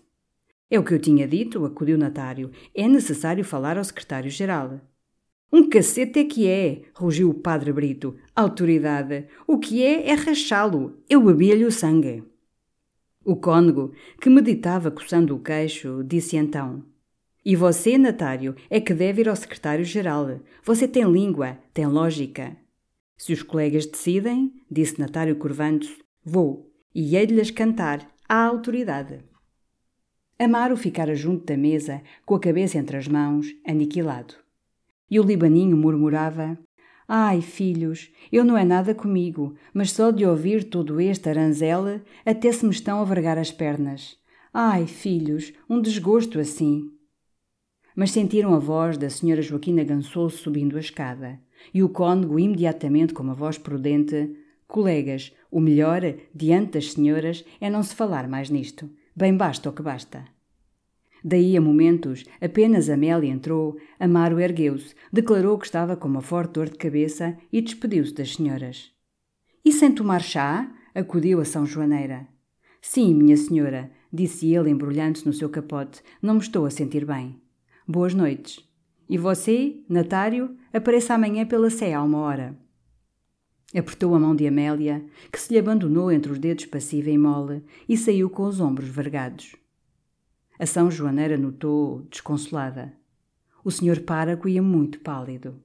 [0.71, 2.49] É o que eu tinha dito, acudiu Natário.
[2.73, 4.79] É necessário falar ao secretário-geral.
[5.55, 8.15] Um cacete é que é, rugiu o padre Brito.
[8.35, 9.27] Autoridade.
[9.45, 10.97] O que é é rachá-lo.
[11.07, 12.23] Eu bebia-lhe o sangue.
[13.23, 16.83] O cônego, que meditava coçando o queixo, disse então:
[17.45, 20.39] E você, Natário, é que deve ir ao secretário-geral.
[20.63, 22.57] Você tem língua, tem lógica.
[23.15, 29.19] Se os colegas decidem, disse Natário curvando-se, vou, e hei-lhes cantar à autoridade.
[30.39, 34.42] Amaro ficara junto da mesa, com a cabeça entre as mãos, aniquilado.
[35.09, 36.57] E o libaninho murmurava:
[37.07, 42.51] Ai, filhos, eu não é nada comigo, mas só de ouvir todo este aranzel até
[42.51, 44.17] se me estão a vergar as pernas.
[44.53, 46.89] Ai, filhos, um desgosto assim.
[47.95, 51.39] Mas sentiram a voz da senhora Joaquina Gansouço subindo a escada,
[51.73, 54.35] e o cônego imediatamente com uma voz prudente:
[54.67, 56.01] Colegas, o melhor,
[56.33, 58.89] diante das senhoras, é não se falar mais nisto.
[59.15, 60.25] Bem basta o que basta.
[61.23, 66.69] Daí a momentos, apenas Amélia entrou, Amaro ergueu-se, declarou que estava com uma forte dor
[66.69, 68.91] de cabeça e despediu-se das senhoras.
[69.63, 70.69] E sem tomar chá?
[70.93, 72.27] acudiu a São Joaneira.
[72.81, 77.41] Sim, minha senhora, disse ele embrulhando-se no seu capote, não me estou a sentir bem.
[77.87, 78.59] Boas noites.
[79.09, 82.57] E você, Natário, apareça amanhã pela Sé a uma hora.
[83.73, 87.63] Apertou a mão de Amélia, que se lhe abandonou entre os dedos passiva e mole,
[87.87, 89.55] e saiu com os ombros vergados.
[90.63, 92.93] A São Joaneira notou, desconsolada.
[93.65, 95.55] O senhor párago ia muito pálido.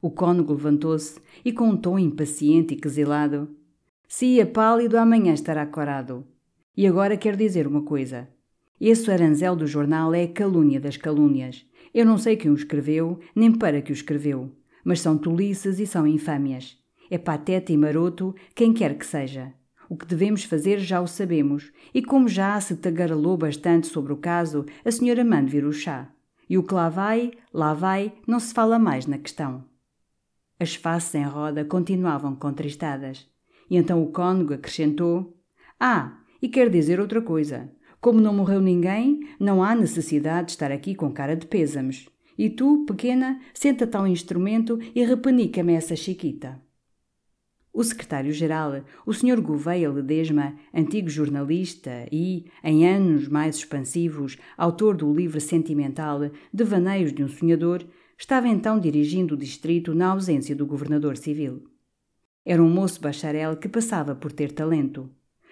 [0.00, 3.54] O cônego levantou-se e, com um tom impaciente e quesilado,
[4.08, 6.26] se ia pálido, amanhã estará corado.
[6.74, 8.26] E agora quero dizer uma coisa.
[8.80, 11.66] Esse aranzel do jornal é a calúnia das calúnias.
[11.92, 14.50] Eu não sei quem o escreveu, nem para que o escreveu,
[14.82, 16.78] mas são tolices e são infâmias.
[17.10, 19.52] É pateta e maroto quem quer que seja.
[19.92, 24.16] O que devemos fazer já o sabemos, e como já se tagarelou bastante sobre o
[24.16, 26.10] caso, a senhora manda vir o chá.
[26.48, 29.66] E o que lá vai, lá vai, não se fala mais na questão.
[30.58, 33.28] As faces em roda continuavam contristadas.
[33.68, 35.36] E então o cônego acrescentou:
[35.78, 37.70] Ah, e quer dizer outra coisa.
[38.00, 42.08] Como não morreu ninguém, não há necessidade de estar aqui com cara de pêsames.
[42.38, 46.58] E tu, pequena, senta-te ao instrumento e repenica-me essa chiquita.
[47.74, 49.40] O secretário-geral, o Sr.
[49.40, 57.24] Gouveia Ledesma, antigo jornalista e, em anos mais expansivos, autor do livro sentimental Devaneios de
[57.24, 57.82] um Sonhador,
[58.18, 61.64] estava então dirigindo o distrito na ausência do governador civil.
[62.44, 65.08] Era um moço bacharel que passava por ter talento.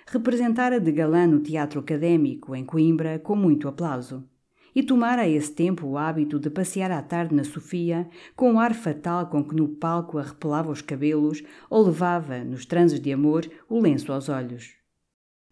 [0.06, 4.28] Representara de galã no teatro académico, em Coimbra, com muito aplauso
[4.74, 8.58] e tomara a esse tempo o hábito de passear à tarde na Sofia, com o
[8.58, 13.48] ar fatal com que no palco arrepelava os cabelos ou levava, nos transes de amor,
[13.68, 14.74] o lenço aos olhos.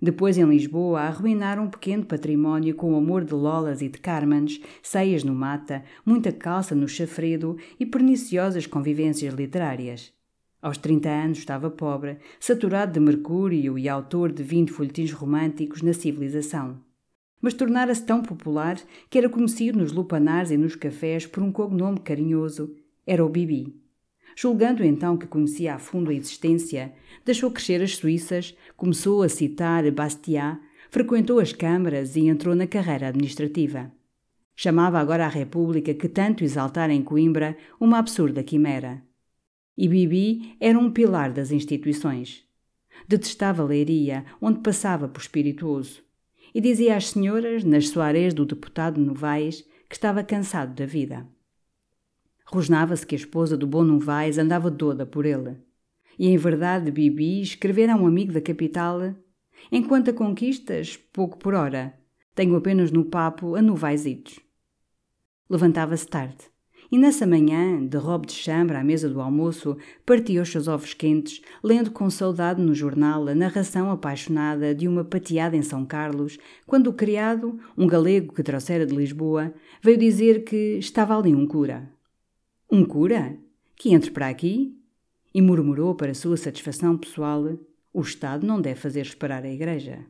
[0.00, 4.60] Depois, em Lisboa, arruinar um pequeno património com o amor de Lolas e de Carmens,
[4.80, 10.12] ceias no mata, muita calça no chafredo e perniciosas convivências literárias.
[10.62, 15.92] Aos 30 anos estava pobre, saturado de mercúrio e autor de vinte folhetins românticos na
[15.92, 16.87] civilização
[17.40, 22.00] mas tornara-se tão popular que era conhecido nos lupanares e nos cafés por um cognome
[22.00, 22.74] carinhoso.
[23.06, 23.74] Era o Bibi.
[24.36, 26.92] Julgando então que conhecia a fundo a existência,
[27.24, 33.08] deixou crescer as suíças, começou a citar Bastiat, frequentou as câmaras e entrou na carreira
[33.08, 33.90] administrativa.
[34.54, 39.02] Chamava agora a República que tanto exaltara em Coimbra uma absurda quimera.
[39.76, 42.44] E Bibi era um pilar das instituições.
[43.06, 46.07] Detestava a leiria, onde passava por espirituoso
[46.54, 51.26] e dizia às senhoras, nas soarés do deputado Novaes, que estava cansado da vida.
[52.46, 55.56] Rosnava-se que a esposa do bom Novaes andava toda por ele.
[56.18, 59.14] E em verdade, Bibi escrevera a um amigo da capital:
[59.70, 61.94] Enquanto a conquistas, pouco por hora.
[62.34, 64.38] Tenho apenas no papo a Novaesitos.
[65.48, 66.44] Levantava-se tarde
[66.90, 70.94] e nessa manhã, de robe de chambra à mesa do almoço, partia os seus ovos
[70.94, 76.38] quentes, lendo com saudade no jornal a narração apaixonada de uma pateada em São Carlos,
[76.66, 81.46] quando o criado, um galego que trouxera de Lisboa, veio dizer que estava ali um
[81.46, 81.90] cura.
[82.70, 83.36] Um cura?
[83.76, 84.74] Que entre para aqui?
[85.34, 87.58] E murmurou para sua satisfação pessoal:
[87.92, 90.06] o Estado não deve fazer esperar a Igreja.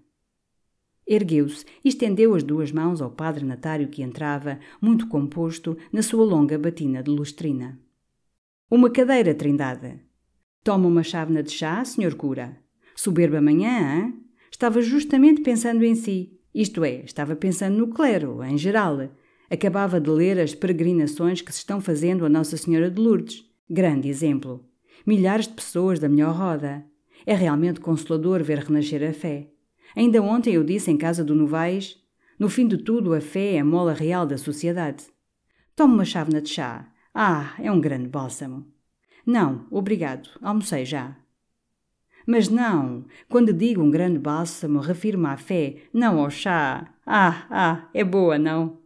[1.08, 6.22] Ergueu-se e estendeu as duas mãos ao padre Natário que entrava, muito composto, na sua
[6.22, 7.80] longa batina de lustrina.
[8.70, 10.00] Uma cadeira, Trindade.
[10.62, 12.58] Toma uma chávena de chá, senhor cura.
[12.94, 14.14] Soberba manhã, hein?
[14.50, 16.38] Estava justamente pensando em si.
[16.54, 19.08] Isto é, estava pensando no clero, em geral.
[19.48, 23.46] Acabava de ler as peregrinações que se estão fazendo a Nossa Senhora de Lourdes.
[23.70, 24.62] Grande exemplo.
[25.06, 26.84] Milhares de pessoas da melhor roda.
[27.24, 29.48] É realmente consolador ver renascer a fé.
[29.96, 31.96] Ainda ontem eu disse em casa do Novaes:
[32.38, 35.05] No fim de tudo, a fé é a mola real da sociedade.
[35.74, 36.92] Tome uma chávena de chá.
[37.14, 38.66] Ah, é um grande bálsamo.
[39.24, 41.16] Não, obrigado, almocei já.
[42.27, 46.94] Mas não, quando digo um grande bálsamo, refiro-me à fé, não ao chá.
[47.07, 48.79] Ah, ah, é boa, não?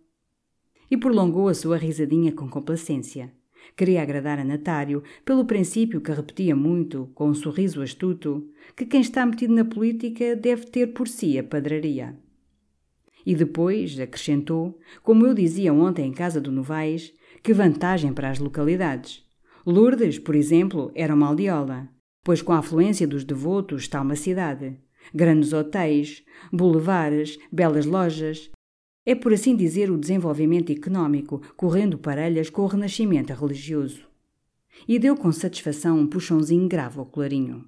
[0.91, 3.33] E prolongou a sua risadinha com complacência.
[3.77, 9.01] Queria agradar a Natário pelo princípio que repetia muito, com um sorriso astuto, que quem
[9.01, 12.17] está metido na política deve ter por si a padraria.
[13.25, 18.39] E depois acrescentou, como eu dizia ontem em casa do Novaes, que vantagem para as
[18.39, 19.25] localidades.
[19.65, 21.89] Lourdes, por exemplo, era uma aldeola,
[22.25, 24.77] pois com a afluência dos devotos está uma cidade.
[25.15, 28.51] Grandes hotéis, boulevares, belas lojas.
[29.05, 34.07] É, por assim dizer, o desenvolvimento económico, correndo parelhas com o renascimento religioso.
[34.87, 37.65] E deu com satisfação um puxãozinho grave ao colarinho.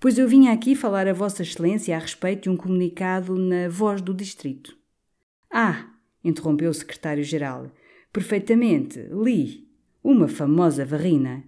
[0.00, 4.00] Pois eu vinha aqui falar a Vossa Excelência a respeito de um comunicado na Voz
[4.00, 4.78] do Distrito.
[5.50, 5.90] Ah,
[6.22, 7.70] interrompeu o secretário-geral.
[8.12, 9.66] Perfeitamente, li.
[10.02, 11.42] Uma famosa varrina.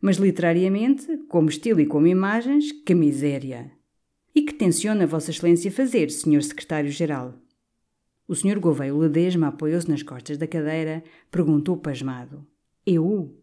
[0.00, 3.72] Mas literariamente, como estilo e como imagens, que miséria!
[4.32, 7.34] E que tenciona Vossa Excelência fazer, Senhor Secretário-Geral?
[8.28, 8.60] O Sr.
[8.60, 12.46] Gouveia Ledesma apoiou-se nas costas da cadeira, perguntou pasmado.
[12.84, 13.34] Eu?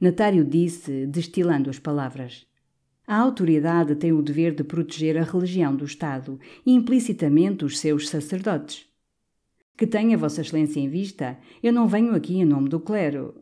[0.00, 2.46] Natário disse, destilando as palavras.
[3.04, 8.08] A autoridade tem o dever de proteger a religião do Estado e implicitamente os seus
[8.08, 8.86] sacerdotes.
[9.76, 13.34] Que tenha Vossa Excelência em vista, eu não venho aqui em nome do clero.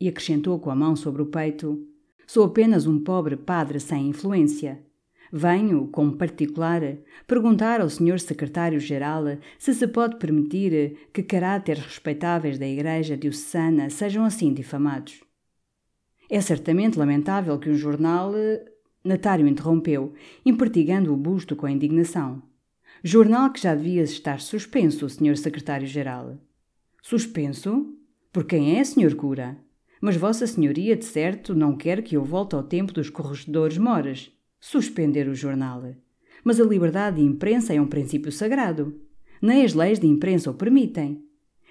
[0.00, 1.86] E acrescentou com a mão sobre o peito:
[2.26, 4.87] Sou apenas um pobre padre sem influência.
[5.32, 6.80] Venho, como particular,
[7.26, 8.18] perguntar ao Sr.
[8.18, 9.24] Secretário-Geral
[9.58, 15.22] se se pode permitir que caráteres respeitáveis da Igreja Diocesana sejam assim difamados.
[16.30, 18.32] É certamente lamentável que um jornal
[19.04, 20.12] Natário interrompeu,
[20.44, 22.42] impertigando o busto com indignação.
[23.02, 25.36] Jornal que já devia estar suspenso, Sr.
[25.36, 26.36] Secretário-Geral.
[27.00, 27.94] Suspenso?
[28.32, 29.14] Por quem é, Sr.
[29.14, 29.56] Cura?
[30.00, 34.30] Mas Vossa Senhoria, de certo, não quer que eu volte ao tempo dos corregedores moras.
[34.60, 35.82] Suspender o jornal.
[36.42, 39.00] Mas a liberdade de imprensa é um princípio sagrado.
[39.40, 41.22] Nem as leis de imprensa o permitem.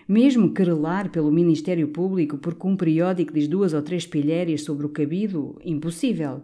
[0.08, 4.89] Mesmo querelar pelo Ministério Público porque um periódico diz duas ou três pilhérias sobre o
[4.89, 6.43] cabido, impossível.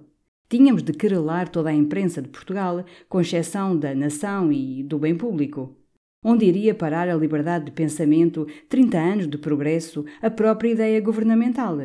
[0.50, 5.16] Tínhamos de querelar toda a imprensa de Portugal, com exceção da nação e do bem
[5.16, 5.78] público.
[6.22, 11.78] Onde iria parar a liberdade de pensamento, 30 anos de progresso, a própria ideia governamental?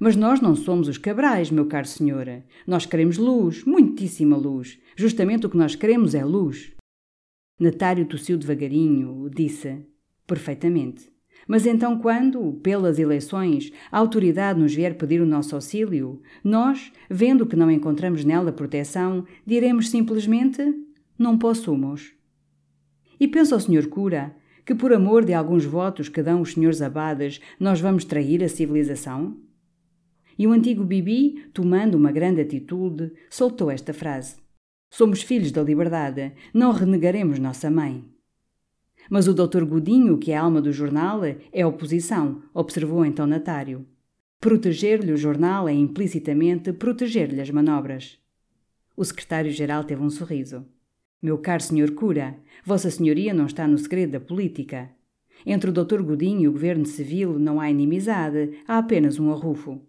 [0.00, 2.26] Mas nós não somos os cabrais, meu caro senhor.
[2.66, 4.78] Nós queremos luz, muitíssima luz.
[4.96, 6.72] Justamente o que nós queremos é luz.
[7.58, 9.84] Natário tossiu devagarinho, disse:
[10.26, 11.10] Perfeitamente.
[11.46, 17.46] Mas então, quando, pelas eleições, a autoridade nos vier pedir o nosso auxílio, nós, vendo
[17.46, 20.62] que não encontramos nela proteção, diremos simplesmente:
[21.18, 22.12] não possumos.
[23.18, 26.82] E pensa o senhor cura que, por amor de alguns votos que dão os senhores
[26.82, 29.47] abades, nós vamos trair a civilização?
[30.38, 34.36] E o antigo Bibi, tomando uma grande atitude, soltou esta frase:
[34.88, 38.04] Somos filhos da liberdade, não renegaremos nossa mãe.
[39.10, 43.86] Mas o doutor Godinho, que é a alma do jornal, é oposição, observou então Natário.
[44.38, 48.18] Proteger-lhe o jornal é implicitamente proteger-lhe as manobras.
[48.96, 50.64] O secretário-geral teve um sorriso.
[51.20, 54.90] Meu caro senhor cura, Vossa Senhoria não está no segredo da política.
[55.44, 59.80] Entre o doutor Godinho e o governo civil não há inimizade, há apenas um arrufo.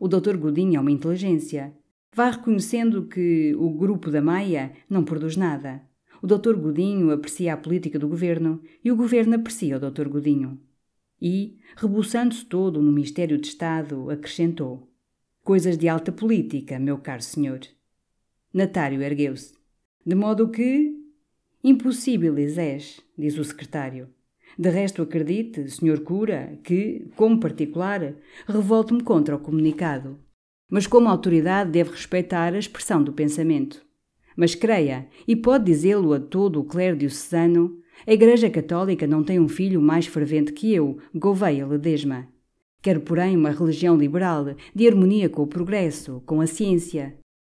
[0.00, 1.74] O doutor Godinho é uma inteligência.
[2.14, 5.82] Vá reconhecendo que o grupo da Maia não produz nada.
[6.22, 6.54] O Dr.
[6.54, 10.08] Godinho aprecia a política do governo e o governo aprecia o Dr.
[10.08, 10.58] Godinho.
[11.20, 14.90] E, rebuçando-se todo no mistério de Estado, acrescentou:
[15.44, 17.60] Coisas de alta política, meu caro senhor.
[18.54, 19.52] Natário ergueu-se.
[20.04, 20.96] De modo que.
[21.62, 24.08] Impossível és, diz o secretário.
[24.60, 28.14] De resto, acredite, senhor cura, que, como particular,
[28.46, 30.18] revolto-me contra o comunicado.
[30.70, 33.82] Mas, como autoridade, devo respeitar a expressão do pensamento.
[34.36, 39.40] Mas creia, e pode dizê-lo a todo o clero diocesano, a Igreja Católica não tem
[39.40, 42.28] um filho mais fervente que eu, Gouveia Ledesma.
[42.82, 44.44] Quero, porém, uma religião liberal,
[44.74, 47.16] de harmonia com o progresso, com a ciência.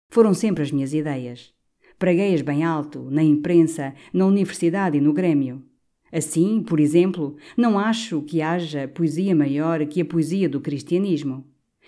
[0.10, 1.54] Foram sempre as minhas ideias.
[2.00, 5.66] Preguei-as bem alto, na imprensa, na universidade e no grêmio.
[6.14, 11.44] Assim, por exemplo, não acho que haja poesia maior que a poesia do cristianismo.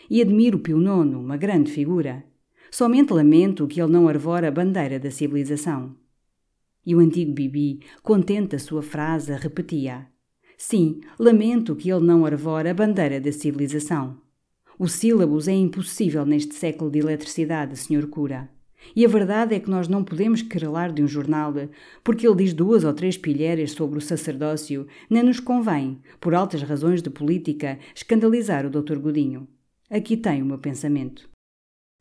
[0.10, 2.26] E admiro Pio IX, uma grande figura.
[2.72, 5.96] Somente lamento que ele não arvora a bandeira da civilização.
[6.84, 10.08] E o antigo Bibi, contente da sua frase, repetia:
[10.58, 14.18] Sim, lamento que ele não arvora a bandeira da civilização.
[14.78, 18.50] Os sílabos é impossível neste século de eletricidade, senhor cura.
[18.94, 21.54] E a verdade é que nós não podemos querelar de um jornal,
[22.04, 26.62] porque ele diz duas ou três pilheiras sobre o sacerdócio, nem nos convém, por altas
[26.62, 28.98] razões de política, escandalizar o Dr.
[28.98, 29.48] Godinho.
[29.90, 31.30] Aqui tem o meu pensamento.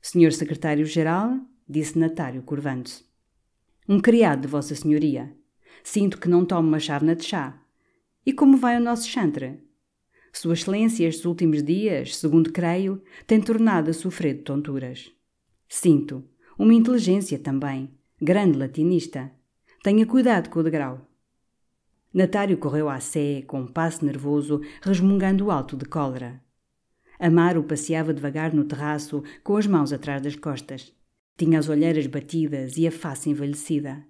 [0.00, 3.04] Senhor Secretário-Geral, disse Natário, curvando-se.
[3.88, 5.34] Um criado de Vossa Senhoria.
[5.82, 7.60] Sinto que não toma uma chávena de chá.
[8.24, 9.60] E como vai o nosso chantre?
[10.32, 15.12] Sua Excelência, estes últimos dias, segundo creio, tem tornado a sofrer de tonturas.
[15.68, 16.24] Sinto,
[16.58, 17.90] uma inteligência também,
[18.20, 19.30] grande latinista.
[19.82, 21.06] Tenha cuidado com o degrau.
[22.12, 26.40] Natário correu à sé, com um passo nervoso, resmungando alto de cólera.
[27.18, 30.92] Amaro passeava devagar no terraço, com as mãos atrás das costas.
[31.36, 34.04] Tinha as olheiras batidas e a face envelhecida.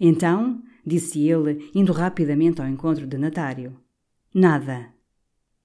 [0.00, 3.76] Então, disse ele, indo rapidamente ao encontro de Natário.
[4.32, 4.92] Nada.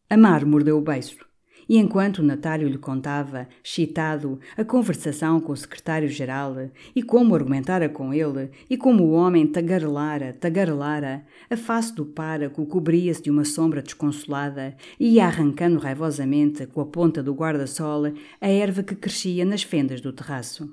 [0.09, 1.32] Amaro mordeu o beiço.
[1.73, 8.13] E enquanto Natário lhe contava, excitado, a conversação com o secretário-geral e como argumentara com
[8.13, 13.81] ele, e como o homem tagarelara, tagarelara, a face do páraco cobria-se de uma sombra
[13.81, 18.03] desconsolada e ia arrancando raivosamente, com a ponta do guarda-sol,
[18.39, 20.71] a erva que crescia nas fendas do terraço.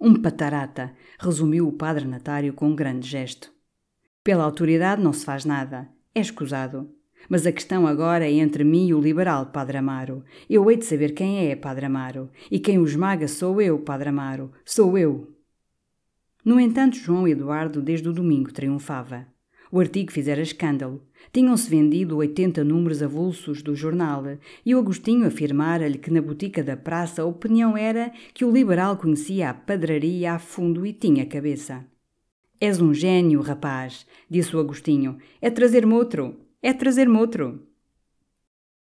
[0.00, 3.52] Um patarata, resumiu o padre Natário com um grande gesto.
[4.24, 5.88] Pela autoridade não se faz nada.
[6.12, 6.92] É escusado.
[7.28, 10.24] Mas a questão agora é entre mim e o liberal Padre Amaro.
[10.48, 12.30] Eu hei de saber quem é Padre Amaro.
[12.50, 14.50] E quem o esmaga sou eu, Padre Amaro.
[14.64, 15.28] Sou eu.
[16.44, 19.26] No entanto, João Eduardo desde o domingo triunfava.
[19.70, 21.00] O artigo fizera escândalo.
[21.32, 24.24] Tinham-se vendido 80 números avulsos do jornal
[24.66, 28.98] e o Agostinho afirmara-lhe que na botica da praça a opinião era que o liberal
[28.98, 31.86] conhecia a padraria a fundo e tinha cabeça.
[32.60, 35.16] És um gênio, rapaz, disse o Agostinho.
[35.40, 36.36] É trazer-me outro.
[36.64, 37.66] É trazer-me outro.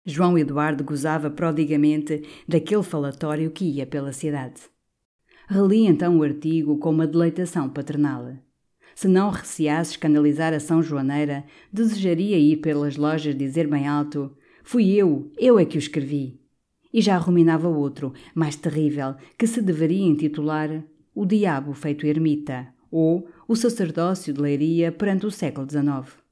[0.02, 4.62] João Eduardo gozava prodigamente daquele falatório que ia pela cidade.
[5.46, 8.34] Reli então o artigo com uma deleitação paternal.
[8.94, 14.90] Se não receasse escandalizar a São Joaneira, desejaria ir pelas lojas dizer bem alto: Fui
[14.90, 16.40] eu, eu é que o escrevi.
[16.90, 20.82] E já ruminava outro, mais terrível, que se deveria intitular
[21.14, 26.27] O Diabo Feito Ermita ou O Sacerdócio de Leiria perante o século XIX.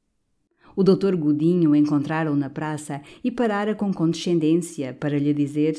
[0.77, 5.75] O doutor Godinho encontraram na praça e parara com condescendência para lhe dizer: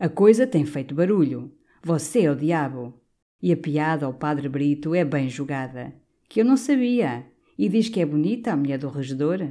[0.00, 1.52] A coisa tem feito barulho.
[1.84, 2.98] Você é o diabo.
[3.42, 5.94] E a piada ao padre Brito é bem jogada.
[6.26, 7.26] Que eu não sabia.
[7.58, 9.46] E diz que é bonita a mulher do regedor.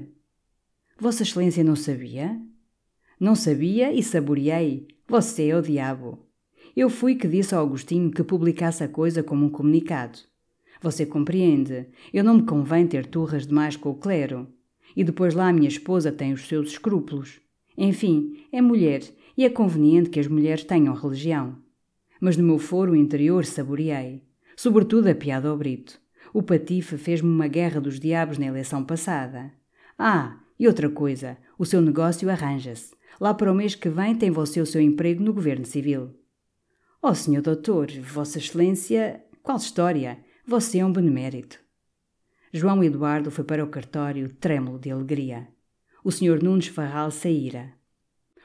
[0.99, 2.41] Vossa Excelência não sabia?
[3.19, 4.87] Não sabia e saboreei.
[5.07, 6.25] Você é o diabo.
[6.75, 10.19] Eu fui que disse ao Agostinho que publicasse a coisa como um comunicado.
[10.81, 11.87] Você compreende.
[12.13, 14.47] Eu não me convém ter turras demais com o clero.
[14.95, 17.39] E depois lá a minha esposa tem os seus escrúpulos.
[17.77, 19.01] Enfim, é mulher
[19.37, 21.57] e é conveniente que as mulheres tenham religião.
[22.19, 24.23] Mas no meu foro interior saboreei.
[24.55, 25.99] Sobretudo a piada ao Brito.
[26.33, 29.51] O Patife fez-me uma guerra dos diabos na eleição passada.
[29.97, 32.95] Ah, e outra coisa, o seu negócio arranja-se.
[33.19, 36.15] Lá para o mês que vem tem você o seu emprego no governo civil.
[37.01, 40.19] Oh, senhor doutor, Vossa Excelência, qual história?
[40.49, 41.59] Você é um benemérito.
[42.53, 45.45] João Eduardo foi para o cartório trêmulo de alegria.
[46.05, 47.73] O senhor Nunes Farral saíra.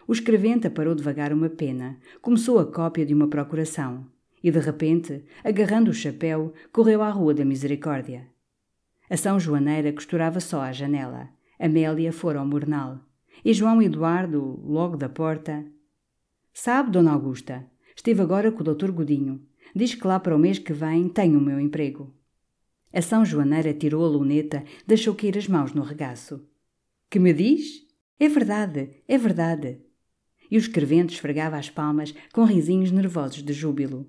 [0.05, 4.11] O escrevente aparou devagar uma pena, começou a cópia de uma procuração
[4.43, 8.27] e, de repente, agarrando o chapéu, correu à Rua da Misericórdia.
[9.09, 11.29] A São Joaneira costurava só à janela.
[11.57, 12.99] Amélia fora ao mornal.
[13.45, 15.65] E João Eduardo, logo da porta.
[16.53, 18.91] Sabe, Dona Augusta, esteve agora com o Dr.
[18.91, 19.52] Godinho.
[19.75, 22.15] Diz que lá para o mês que vem tem o meu emprego.
[22.93, 26.47] A São Joaneira tirou a luneta, deixou cair as mãos no regaço.
[27.09, 27.87] Que me diz?
[28.21, 29.81] É verdade, é verdade.
[30.51, 34.07] E o escrevente esfregava as palmas com risinhos nervosos de júbilo.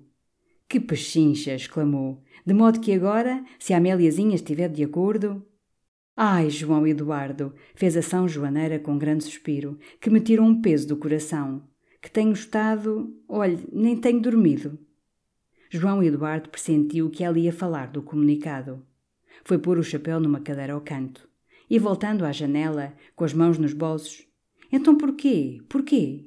[0.68, 1.54] Que pechincha!
[1.54, 2.22] exclamou.
[2.44, 5.42] De modo que agora, se a Améliazinha estiver de acordo.
[6.16, 10.88] Ai, João Eduardo, fez a São Joaneira com grande suspiro, que me tirou um peso
[10.88, 11.62] do coração.
[12.02, 13.16] Que tenho estado.
[13.26, 14.78] Olhe, nem tenho dormido.
[15.76, 18.86] João Eduardo pressentiu que ela ia falar do comunicado.
[19.44, 21.28] Foi pôr o chapéu numa cadeira ao canto.
[21.68, 24.24] E voltando à janela, com as mãos nos bolsos.
[24.70, 25.60] Então porquê?
[25.68, 26.26] Porquê?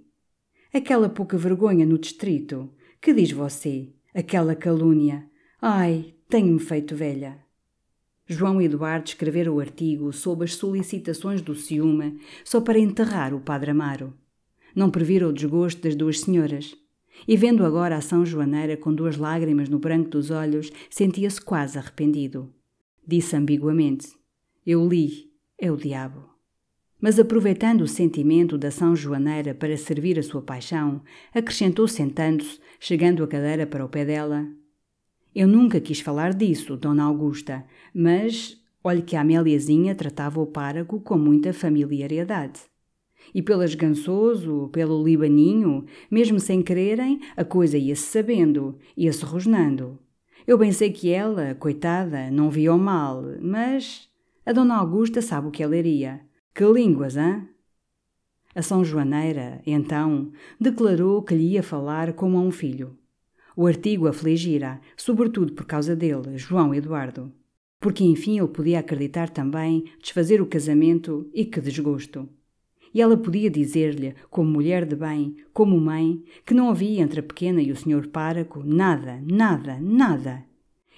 [0.74, 2.70] Aquela pouca vergonha no distrito.
[3.00, 3.93] Que diz você?
[4.14, 5.26] Aquela calúnia.
[5.62, 7.39] Ai, tenho-me feito velha.
[8.28, 13.72] João Eduardo escrevera o artigo sob as solicitações do ciúme, só para enterrar o padre
[13.72, 14.14] Amaro.
[14.76, 16.76] Não previra o desgosto das duas senhoras.
[17.26, 21.78] E vendo agora a São Joaneira com duas lágrimas no branco dos olhos, sentia-se quase
[21.78, 22.53] arrependido.
[23.07, 24.09] Disse ambiguamente:
[24.65, 26.38] Eu li, é o diabo.
[26.99, 31.01] Mas aproveitando o sentimento da São Joaneira para servir a sua paixão,
[31.34, 34.47] acrescentou sentando-se, chegando a cadeira para o pé dela.
[35.34, 37.63] Eu nunca quis falar disso, Dona Augusta,
[37.93, 42.61] mas olhe que a Améliazinha tratava o párago com muita familiaridade.
[43.34, 49.99] E pelas gansoso, pelo libaninho, mesmo sem quererem, a coisa ia-se sabendo, ia-se rosnando.
[50.45, 54.09] Eu bem sei que ela, coitada, não via o mal, mas
[54.45, 56.21] a Dona Augusta sabe o que ela iria.
[56.55, 57.45] Que línguas, hã?
[58.55, 62.97] A São Joaneira, então, declarou que lhe ia falar como a um filho.
[63.55, 67.32] O artigo afligira, sobretudo por causa dele, João Eduardo.
[67.80, 72.30] Porque enfim ele podia acreditar também, desfazer o casamento e que desgosto.
[72.94, 77.24] E ela podia dizer-lhe, como mulher de bem, como mãe, que não havia entre a
[77.24, 80.44] pequena e o senhor páraco nada, nada, nada.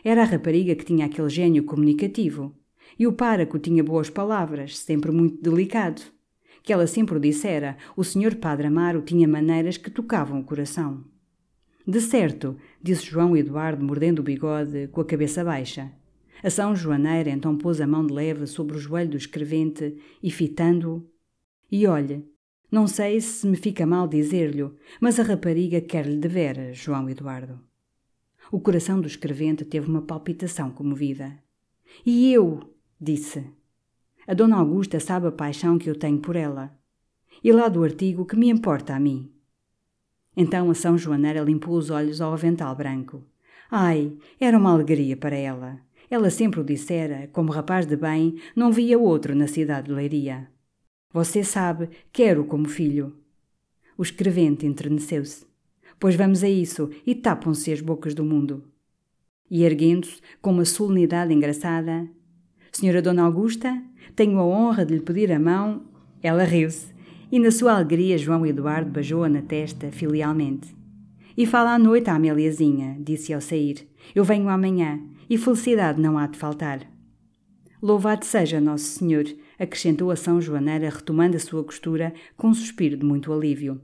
[0.03, 2.55] Era a rapariga que tinha aquele gênio comunicativo.
[2.97, 6.01] E o páraco tinha boas palavras, sempre muito delicado.
[6.63, 11.03] Que ela sempre o dissera, o senhor Padre Amaro tinha maneiras que tocavam o coração.
[11.85, 15.91] De certo, disse João Eduardo, mordendo o bigode, com a cabeça baixa.
[16.43, 20.31] A São Joaneira então pôs a mão de leve sobre o joelho do escrevente e,
[20.31, 21.05] fitando-o,
[21.71, 22.23] e olha,
[22.71, 24.69] não sei se me fica mal dizer-lhe,
[25.01, 27.59] mas a rapariga quer-lhe de veras, João Eduardo.
[28.51, 31.37] O coração do escrevente teve uma palpitação comovida.
[32.05, 33.45] E eu, disse.
[34.27, 36.75] A dona Augusta sabe a paixão que eu tenho por ela.
[37.43, 39.31] E lá do artigo que me importa a mim.
[40.35, 43.23] Então a São Joaneira limpou os olhos ao avental branco.
[43.71, 45.79] Ai, era uma alegria para ela.
[46.09, 50.49] Ela sempre o dissera, como rapaz de bem, não via outro na cidade de Leiria.
[51.11, 53.15] Você sabe, quero como filho.
[53.97, 55.43] O escrevente entreneceu-se.
[55.99, 58.63] Pois vamos a isso, e tapam-se as bocas do mundo.
[59.49, 62.07] E erguendo-se, com uma solenidade engraçada,
[62.71, 63.81] Senhora Dona Augusta,
[64.15, 65.81] tenho a honra de lhe pedir a mão.
[66.21, 66.93] Ela riu-se,
[67.31, 70.75] e na sua alegria João Eduardo beijou-a na testa filialmente.
[71.35, 73.87] E fala à noite à Ameliazinha, disse ao sair.
[74.13, 76.81] Eu venho amanhã, e felicidade não há de faltar.
[77.81, 79.25] Louvado seja Nosso Senhor,
[79.59, 83.81] acrescentou a São Joaneira, retomando a sua costura com um suspiro de muito alívio.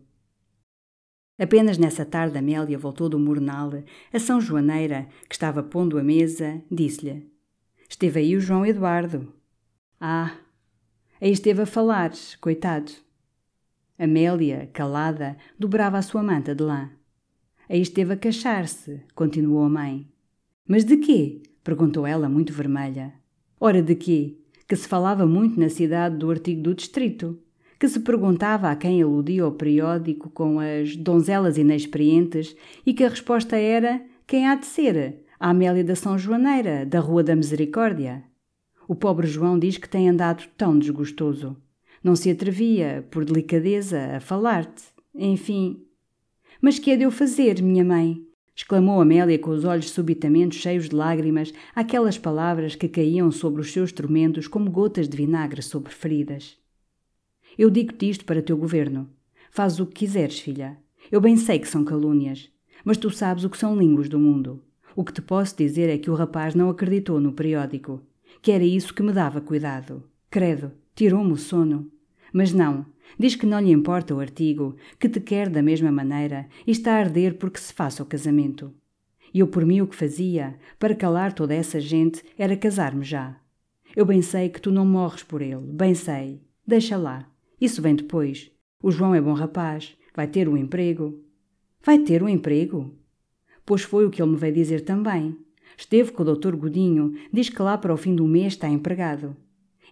[1.37, 3.71] Apenas nessa tarde Amélia voltou do Murnal,
[4.13, 7.29] a São Joaneira, que estava pondo a mesa, disse-lhe:
[7.89, 9.33] Esteve aí o João Eduardo.
[9.99, 10.37] Ah,
[11.19, 12.91] aí esteve a falar, coitado.
[13.99, 16.89] Amélia, calada, dobrava a sua manta de lã.
[17.67, 20.07] Aí esteve a queixar-se, continuou a mãe.
[20.67, 21.43] Mas de quê?
[21.63, 23.13] perguntou ela, muito vermelha.
[23.59, 24.37] Ora, de quê?
[24.67, 27.39] Que se falava muito na cidade do artigo do distrito,
[27.79, 32.55] que se perguntava a quem aludia ao periódico com as donzelas inexperientes
[32.85, 35.23] e que a resposta era quem há de ser?
[35.39, 38.23] A Amélia da São Joaneira, da Rua da Misericórdia.
[38.87, 41.57] O pobre João diz que tem andado tão desgostoso.
[42.03, 44.83] Não se atrevia, por delicadeza, a falar-te.
[45.13, 45.85] Enfim.
[46.61, 48.24] Mas que é de eu fazer, minha mãe?
[48.55, 53.71] Exclamou Amélia com os olhos subitamente cheios de lágrimas, aquelas palavras que caíam sobre os
[53.71, 56.57] seus tormentos como gotas de vinagre sobre feridas.
[57.57, 59.09] Eu digo-te isto para teu governo.
[59.51, 60.77] Faz o que quiseres, filha.
[61.11, 62.49] Eu bem sei que são calúnias,
[62.83, 64.63] mas tu sabes o que são línguas do mundo.
[64.95, 68.01] O que te posso dizer é que o rapaz não acreditou no periódico,
[68.41, 70.03] que era isso que me dava cuidado.
[70.29, 71.91] Credo, tirou-me o sono.
[72.33, 72.85] Mas não,
[73.17, 76.93] Diz que não lhe importa o artigo, que te quer da mesma maneira e está
[76.93, 78.73] a arder porque se faça o casamento.
[79.33, 83.39] E eu por mim o que fazia, para calar toda essa gente, era casar-me já.
[83.95, 86.41] Eu bem sei que tu não morres por ele, bem sei.
[86.67, 87.29] Deixa lá.
[87.59, 88.51] Isso vem depois.
[88.81, 91.23] O João é bom rapaz, vai ter um emprego.
[91.83, 92.93] Vai ter um emprego?
[93.65, 95.37] Pois foi o que ele me veio dizer também.
[95.77, 99.35] Esteve com o doutor Godinho, diz que lá para o fim do mês está empregado.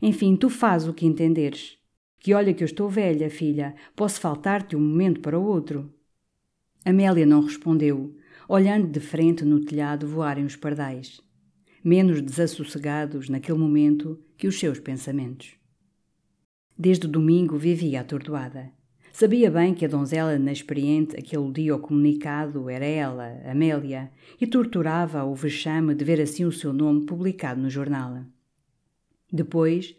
[0.02, 1.78] Enfim, tu faz o que entenderes.
[2.24, 5.94] Que olha que eu estou velha, filha, posso faltar-te um momento para o outro.
[6.86, 8.16] Amélia não respondeu,
[8.48, 11.20] olhando de frente no telhado voarem os pardais,
[11.84, 15.58] menos desassossegados naquele momento que os seus pensamentos.
[16.80, 18.72] Desde o domingo vivia atordoada.
[19.12, 24.10] Sabia bem que a donzela inexperiente a que aludia ao comunicado era ela, Amélia,
[24.40, 28.24] e torturava o vexame de ver assim o seu nome publicado no jornal.
[29.30, 29.94] Depois,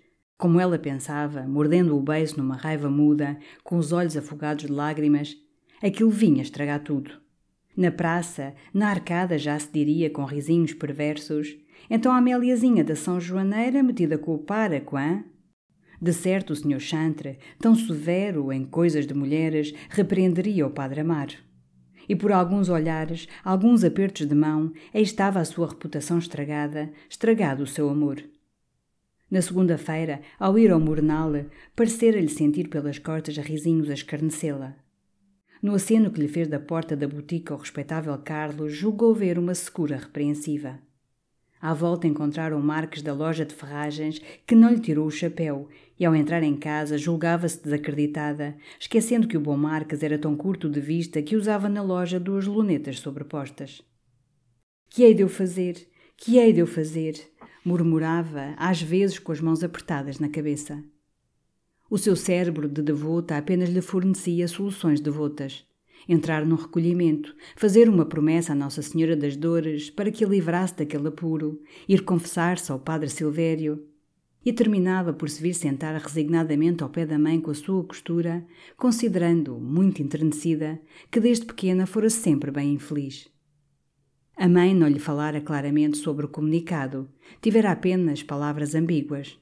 [0.45, 5.35] como ela pensava, mordendo o beiço numa raiva muda, com os olhos afogados de lágrimas,
[5.83, 7.13] aquilo vinha estragar tudo.
[7.75, 11.57] Na praça, na arcada já se diria com risinhos perversos,
[11.89, 15.25] então a Améliazinha da São Joaneira metida com o páraco, hã?
[15.99, 16.79] De certo o Sr.
[16.79, 21.39] Chantre, tão severo em coisas de mulheres, repreenderia o Padre Amaro.
[22.07, 27.63] E por alguns olhares, alguns apertos de mão, aí estava a sua reputação estragada, estragado
[27.63, 28.23] o seu amor.
[29.35, 31.33] Na segunda-feira, ao ir ao Murnal,
[31.75, 34.77] parecera-lhe sentir pelas costas risinhos a escarnecê-la.
[35.61, 39.53] No aceno que lhe fez da porta da botica o respeitável Carlos, julgou ver uma
[39.53, 40.79] secura repreensiva.
[41.61, 45.69] À volta encontraram Marques da loja de ferragens, que não lhe tirou o chapéu,
[45.99, 50.71] e ao entrar em casa julgava-se desacreditada, esquecendo que o bom Marques era tão curto
[50.71, 53.83] de vista que usava na loja duas lunetas sobrepostas.
[54.89, 55.89] Que hei de eu fazer?
[56.17, 57.15] Que hei de eu fazer?
[57.65, 60.85] Murmurava, às vezes com as mãos apertadas na cabeça.
[61.89, 65.65] O seu cérebro de devota apenas lhe fornecia soluções devotas.
[66.09, 70.77] Entrar num recolhimento, fazer uma promessa à Nossa Senhora das Dores para que a livrasse
[70.77, 73.87] daquele apuro, ir confessar-se ao Padre Silvério.
[74.45, 78.47] E terminava por se vir sentar resignadamente ao pé da mãe com a sua costura,
[78.77, 80.79] considerando, muito enternecida,
[81.11, 83.34] que desde pequena fora sempre bem infeliz.
[84.37, 87.09] A mãe não lhe falara claramente sobre o comunicado,
[87.41, 89.39] tivera apenas palavras ambíguas.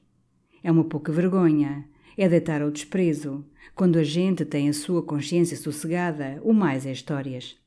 [0.63, 3.43] É uma pouca vergonha, é deitar ao desprezo.
[3.73, 7.57] Quando a gente tem a sua consciência sossegada, o mais é histórias.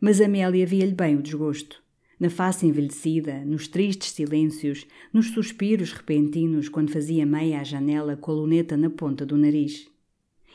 [0.00, 1.82] Mas Amélia via-lhe bem o desgosto.
[2.18, 8.30] Na face envelhecida, nos tristes silêncios, nos suspiros repentinos quando fazia meia à janela com
[8.30, 9.90] a luneta na ponta do nariz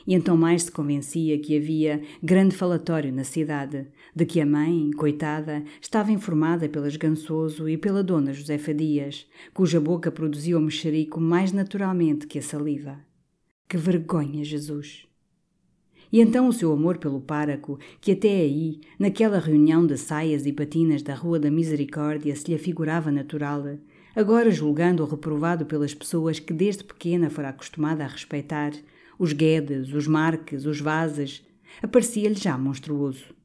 [0.06, 3.86] e então mais se convencia que havia grande falatório na cidade,
[4.16, 9.78] de que a mãe, coitada, estava informada pela Esgançoso e pela dona Josefa Dias, cuja
[9.78, 12.98] boca produzia o mexerico mais naturalmente que a saliva.
[13.68, 15.06] Que vergonha, Jesus!
[16.10, 20.52] E então o seu amor pelo páraco, que até aí, naquela reunião de saias e
[20.52, 23.76] patinas da Rua da Misericórdia, se lhe afigurava natural,
[24.14, 28.72] agora julgando-o reprovado pelas pessoas que desde pequena fora acostumada a respeitar,
[29.18, 31.46] os Guedes, os Marques, os Vazes,
[31.82, 33.35] aparecia-lhe já monstruoso.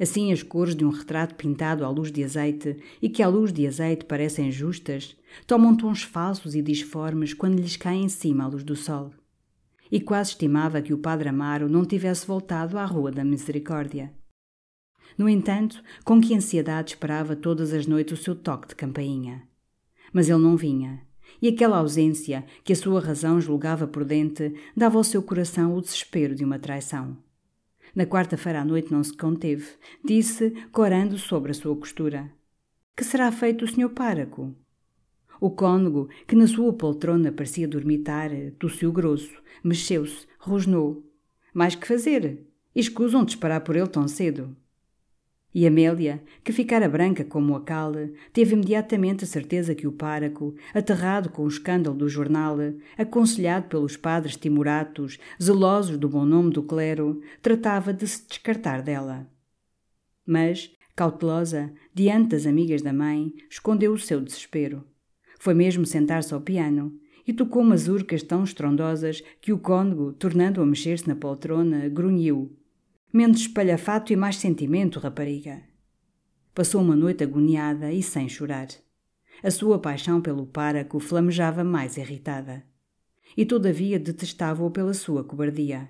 [0.00, 3.52] Assim as cores de um retrato pintado à luz de azeite e que à luz
[3.52, 8.46] de azeite parecem justas, tomam tons falsos e disformes quando lhes cai em cima a
[8.46, 9.12] luz do sol.
[9.90, 14.12] E quase estimava que o padre Amaro não tivesse voltado à Rua da Misericórdia.
[15.16, 19.42] No entanto, com que ansiedade esperava todas as noites o seu toque de campainha.
[20.12, 21.02] Mas ele não vinha,
[21.40, 26.34] e aquela ausência, que a sua razão julgava prudente, dava ao seu coração o desespero
[26.34, 27.16] de uma traição.
[27.98, 29.66] Na quarta-feira à noite não se conteve,
[30.04, 32.30] disse, corando sobre a sua costura:
[32.96, 34.54] Que será feito o senhor páraco?
[35.40, 41.10] O cônego, que na sua poltrona parecia dormitar, tossiu grosso, mexeu-se, rosnou.
[41.52, 42.46] Mais que fazer?
[42.72, 44.56] Escusam de esperar por ele tão cedo.
[45.54, 47.92] E Amélia, que ficara branca como a cal,
[48.32, 52.58] teve imediatamente a certeza que o páraco, aterrado com o escândalo do jornal,
[52.98, 59.26] aconselhado pelos padres timoratos, zelosos do bom nome do clero, tratava de se descartar dela.
[60.26, 64.84] Mas, cautelosa, diante das amigas da mãe, escondeu o seu desespero.
[65.40, 66.92] Foi mesmo sentar-se ao piano
[67.26, 72.57] e tocou umas urcas tão estrondosas que o cônego, tornando a mexer-se na poltrona, grunhiu
[73.10, 75.62] Menos espalhafato e mais sentimento, rapariga.
[76.54, 78.68] Passou uma noite agoniada e sem chorar.
[79.42, 82.62] A sua paixão pelo páraco flamejava mais irritada.
[83.34, 85.88] E todavia detestava-o pela sua cobardia.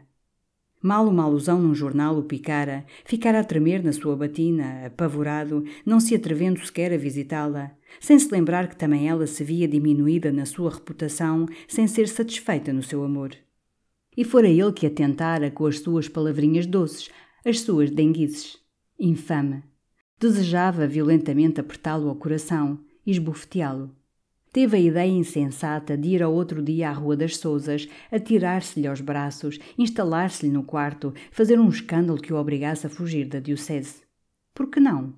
[0.81, 5.99] Mal uma alusão num jornal o picara, ficara a tremer na sua batina, apavorado, não
[5.99, 10.47] se atrevendo sequer a visitá-la, sem se lembrar que também ela se via diminuída na
[10.47, 13.33] sua reputação, sem ser satisfeita no seu amor.
[14.19, 17.09] E fora ele que atentara com as suas palavrinhas doces,
[17.47, 18.59] as suas denguices.
[18.99, 19.63] Infame.
[20.19, 23.95] Desejava violentamente apertá-lo ao coração e esbofeteá-lo.
[24.53, 29.01] Teve a ideia insensata de ir ao outro dia à Rua das Sousas, atirar-se-lhe aos
[29.01, 34.03] braços, instalar-se-lhe no quarto, fazer um escândalo que o obrigasse a fugir da diocese.
[34.53, 35.15] Por que não?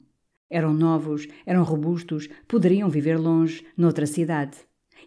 [0.51, 4.59] Eram novos, eram robustos, poderiam viver longe, noutra cidade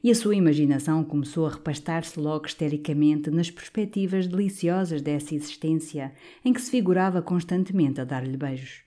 [0.03, 6.51] e a sua imaginação começou a repastar-se logo histericamente nas perspectivas deliciosas dessa existência em
[6.51, 8.83] que se figurava constantemente a dar-lhe beijos.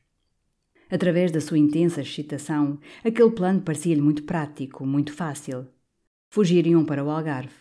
[0.91, 5.67] Através da sua intensa excitação, aquele plano parecia-lhe muito prático, muito fácil.
[6.29, 7.55] Fugiriam para o Algarve.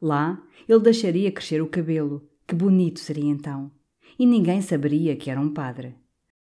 [0.00, 3.70] Lá, ele deixaria crescer o cabelo, que bonito seria então.
[4.16, 5.96] E ninguém saberia que era um padre.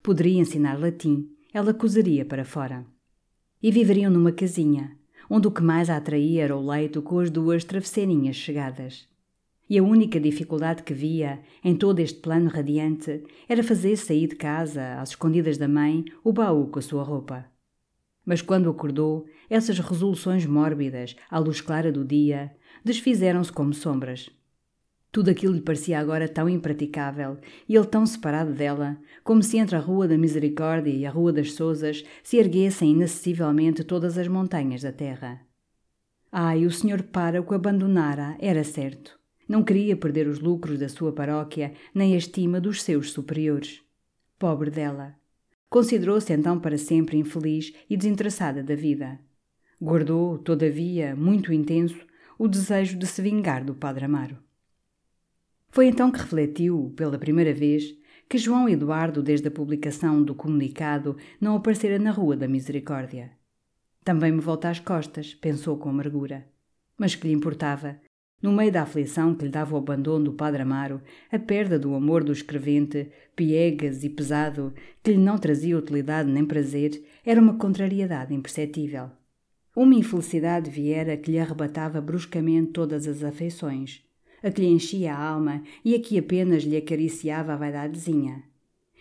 [0.02, 2.84] Poderia ensinar latim, ela cozeria para fora.
[3.62, 4.97] E viveriam numa casinha,
[5.28, 9.08] onde o que mais a atraía era o leito com as duas travesseirinhas chegadas.
[9.68, 14.36] E a única dificuldade que via em todo este plano radiante era fazer sair de
[14.36, 17.44] casa, às escondidas da mãe, o baú com a sua roupa.
[18.24, 22.54] Mas quando acordou, essas resoluções mórbidas, à luz clara do dia,
[22.84, 24.30] desfizeram-se como sombras.
[25.18, 27.38] Tudo aquilo lhe parecia agora tão impraticável
[27.68, 31.32] e ele tão separado dela, como se entre a Rua da Misericórdia e a Rua
[31.32, 35.40] das Sousas se erguessem inacessivelmente todas as montanhas da terra.
[36.30, 39.18] Ai, o senhor pároco abandonara, era certo.
[39.48, 43.82] Não queria perder os lucros da sua paróquia, nem a estima dos seus superiores.
[44.38, 45.16] Pobre dela.
[45.68, 49.18] Considerou-se então para sempre infeliz e desinteressada da vida.
[49.82, 52.06] Guardou, todavia, muito intenso,
[52.38, 54.46] o desejo de se vingar do Padre Amaro.
[55.70, 57.94] Foi então que refletiu, pela primeira vez,
[58.28, 63.30] que João Eduardo, desde a publicação do comunicado, não aparecera na Rua da Misericórdia.
[64.04, 66.46] Também me volta às costas, pensou com amargura.
[66.96, 68.00] Mas que lhe importava?
[68.40, 71.94] No meio da aflição que lhe dava o abandono do Padre Amaro, a perda do
[71.94, 77.58] amor do escrevente, piegas e pesado, que lhe não trazia utilidade nem prazer, era uma
[77.58, 79.10] contrariedade imperceptível.
[79.74, 84.07] Uma infelicidade viera que lhe arrebatava bruscamente todas as afeições,
[84.43, 88.45] a que lhe enchia a alma e a que apenas lhe acariciava a vaidadezinha.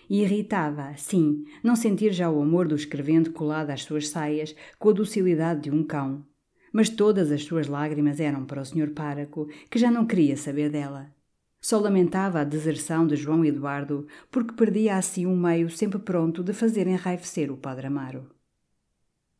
[0.10, 4.94] Irritava, sim, não sentir já o amor do escrevente colado às suas saias com a
[4.94, 6.26] docilidade de um cão.
[6.72, 8.92] Mas todas as suas lágrimas eram para o Sr.
[8.92, 11.14] Páraco, que já não queria saber dela.
[11.60, 16.54] Só lamentava a deserção de João Eduardo, porque perdia assim um meio sempre pronto de
[16.54, 18.30] fazer enraivecer o Padre Amaro.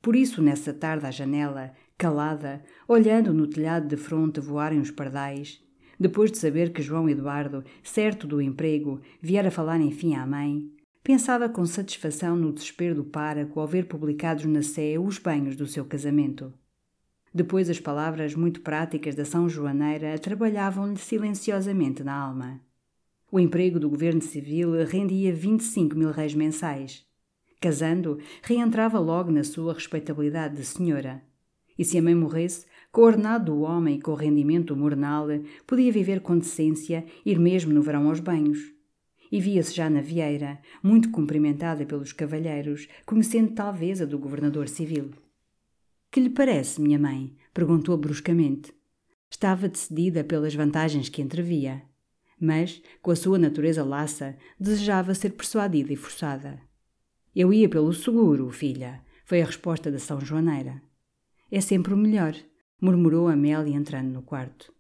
[0.02, 5.64] Por isso, nessa tarde à janela, calada, olhando no telhado de fronte voarem os pardais,
[6.00, 10.70] depois de saber que João Eduardo, certo do emprego, viera falar enfim à mãe,
[11.04, 15.66] pensava com satisfação no desespero do páraco ao ver publicados na Sé os banhos do
[15.66, 16.54] seu casamento.
[17.34, 22.62] Depois as palavras muito práticas da São Joaneira trabalhavam-lhe silenciosamente na alma.
[23.32, 27.06] O emprego do governo civil rendia 25 mil réis mensais.
[27.60, 31.24] Casando, reentrava logo na sua respeitabilidade de senhora.
[31.78, 33.02] E se a mãe morresse, com
[33.52, 35.28] o homem e com o rendimento mornal,
[35.66, 38.60] podia viver com decência, ir mesmo no verão aos banhos.
[39.32, 45.12] E via-se já na vieira, muito cumprimentada pelos cavalheiros, conhecendo talvez a do governador civil.
[46.10, 47.36] Que lhe parece, minha mãe?
[47.54, 48.74] perguntou bruscamente.
[49.30, 51.84] Estava decidida pelas vantagens que entrevia,
[52.40, 56.62] mas, com a sua natureza laça, desejava ser persuadida e forçada.
[57.36, 60.82] Eu ia pelo seguro, filha, foi a resposta da São Joaneira.
[61.52, 62.36] É sempre o melhor,
[62.82, 64.72] murmurou Amélia entrando no quarto.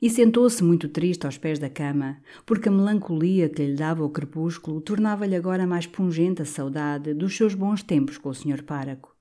[0.00, 4.10] E sentou-se muito triste aos pés da cama, porque a melancolia que lhe dava o
[4.10, 8.62] crepúsculo tornava-lhe agora mais pungente a saudade dos seus bons tempos com o Sr.
[8.62, 9.16] Páraco.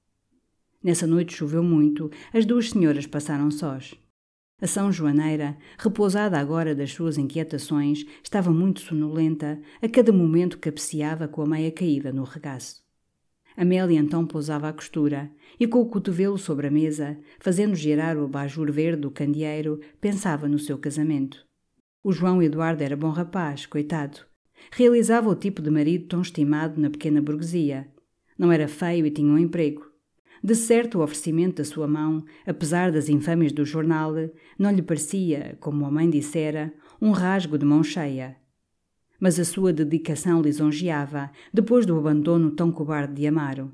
[0.83, 3.95] Nessa noite choveu muito, as duas senhoras passaram sós.
[4.61, 11.27] A São Joaneira, repousada agora das suas inquietações, estava muito sonolenta, a cada momento cabeceava
[11.27, 12.84] com a meia caída no regaço.
[13.57, 18.25] Amélia então pousava a costura e, com o cotovelo sobre a mesa, fazendo girar o
[18.25, 21.45] abajur verde do candeeiro, pensava no seu casamento.
[22.03, 24.19] O João Eduardo era bom rapaz, coitado.
[24.71, 27.87] Realizava o tipo de marido tão estimado na pequena burguesia.
[28.37, 29.89] Não era feio e tinha um emprego.
[30.43, 34.13] De certo, o oferecimento da sua mão, apesar das infâmias do jornal,
[34.59, 38.35] não lhe parecia, como a mãe dissera, um rasgo de mão cheia
[39.19, 43.71] mas a sua dedicação lisonjeava, depois do abandono tão cobarde de Amaro.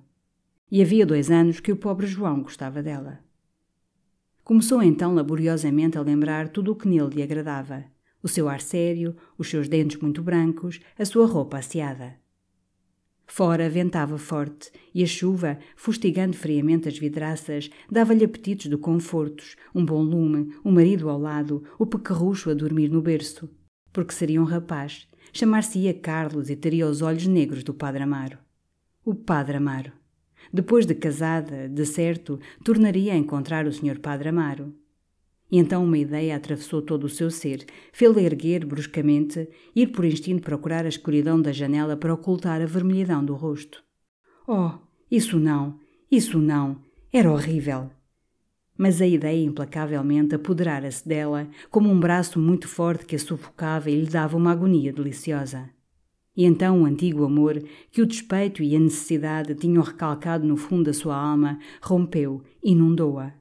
[0.71, 3.19] E havia dois anos que o pobre João gostava dela.
[4.43, 7.85] Começou então laboriosamente a lembrar tudo o que nele lhe agradava:
[8.23, 12.15] o seu ar sério, os seus dentes muito brancos, a sua roupa asseada.
[13.33, 19.85] Fora ventava forte e a chuva, fustigando friamente as vidraças, dava-lhe apetites de confortos, um
[19.85, 23.49] bom lume, o um marido ao lado, o pequerrucho a dormir no berço.
[23.93, 28.38] Porque seria um rapaz, Chamar-se-ia Carlos e teria os olhos negros do Padre Amaro.
[29.05, 29.91] O Padre Amaro.
[30.51, 33.99] Depois de casada, de certo, tornaria a encontrar o Sr.
[33.99, 34.73] Padre Amaro.
[35.49, 40.43] E então uma ideia atravessou todo o seu ser, fê-lo erguer bruscamente, ir por instinto
[40.43, 43.84] procurar a escuridão da janela para ocultar a vermelhidão do rosto.
[44.47, 44.71] Oh,
[45.09, 45.79] isso não,
[46.09, 47.89] isso não, era horrível
[48.78, 54.01] mas a ideia implacavelmente apoderara-se dela como um braço muito forte que a sufocava e
[54.01, 55.69] lhe dava uma agonia deliciosa.
[56.36, 57.61] E então o antigo amor,
[57.91, 63.34] que o despeito e a necessidade tinham recalcado no fundo da sua alma, rompeu, inundou-a.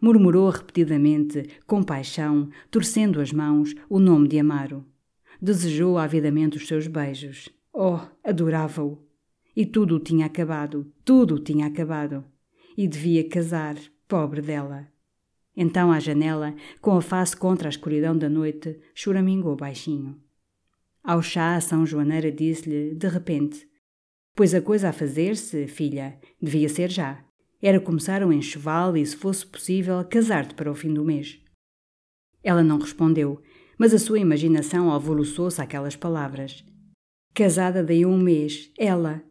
[0.00, 4.84] Murmurou repetidamente, com paixão, torcendo as mãos, o nome de Amaro.
[5.40, 7.48] Desejou avidamente os seus beijos.
[7.72, 8.98] Oh, adorava-o!
[9.56, 12.22] E tudo tinha acabado, tudo tinha acabado.
[12.76, 13.76] E devia casar,
[14.08, 14.86] Pobre dela!
[15.56, 20.20] Então, à janela, com a face contra a escuridão da noite, choramingou baixinho.
[21.02, 23.66] Ao chá, a São Joaneira disse-lhe, de repente:
[24.34, 27.24] Pois a coisa a fazer-se, filha, devia ser já.
[27.62, 31.40] Era começar o enxoval e, se fosse possível, casar-te para o fim do mês.
[32.44, 33.42] Ela não respondeu,
[33.78, 36.64] mas a sua imaginação alvoroçou-se àquelas palavras.
[37.34, 39.22] Casada daí a um mês, ela.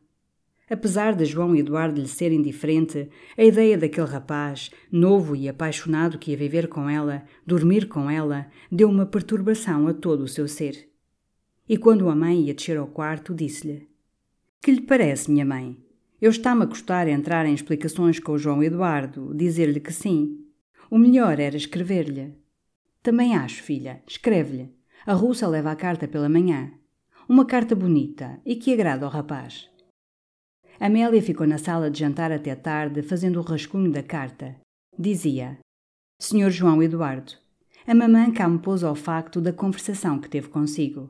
[0.69, 3.07] Apesar de João Eduardo lhe ser indiferente,
[3.37, 8.47] a ideia daquele rapaz, novo e apaixonado que ia viver com ela, dormir com ela,
[8.71, 10.89] deu uma perturbação a todo o seu ser.
[11.69, 13.87] E quando a mãe ia descer ao quarto, disse-lhe:
[14.59, 15.77] Que lhe parece, minha mãe?
[16.19, 20.39] Eu está-me a custar entrar em explicações com o João Eduardo, dizer-lhe que sim.
[20.89, 22.33] O melhor era escrever-lhe.
[23.03, 24.73] Também acho, filha, escreve-lhe.
[25.05, 26.71] A russa leva a carta pela manhã.
[27.29, 29.69] Uma carta bonita e que agrada ao rapaz.
[30.79, 34.55] Amélia ficou na sala de jantar até tarde, fazendo o rascunho da carta.
[34.97, 35.57] Dizia:
[36.19, 37.33] Senhor João Eduardo,
[37.87, 41.09] a mamã cá me pôs ao facto da conversação que teve consigo.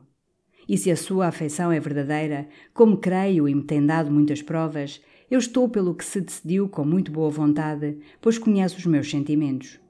[0.68, 5.00] E se a sua afeição é verdadeira, como creio e me tem dado muitas provas,
[5.30, 9.80] eu estou pelo que se decidiu com muito boa vontade, pois conheço os meus sentimentos.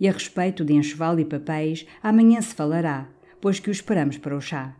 [0.00, 3.08] E a respeito de enxoval e papéis, amanhã se falará,
[3.40, 4.76] pois que o esperamos para o chá.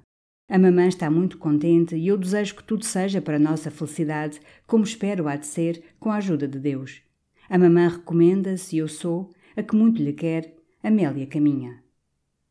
[0.49, 4.85] A mamã está muito contente e eu desejo que tudo seja para nossa felicidade, como
[4.85, 7.03] espero há de ser, com a ajuda de Deus.
[7.49, 11.83] A mamã recomenda-se eu sou, a que muito lhe quer, Amélia Caminha.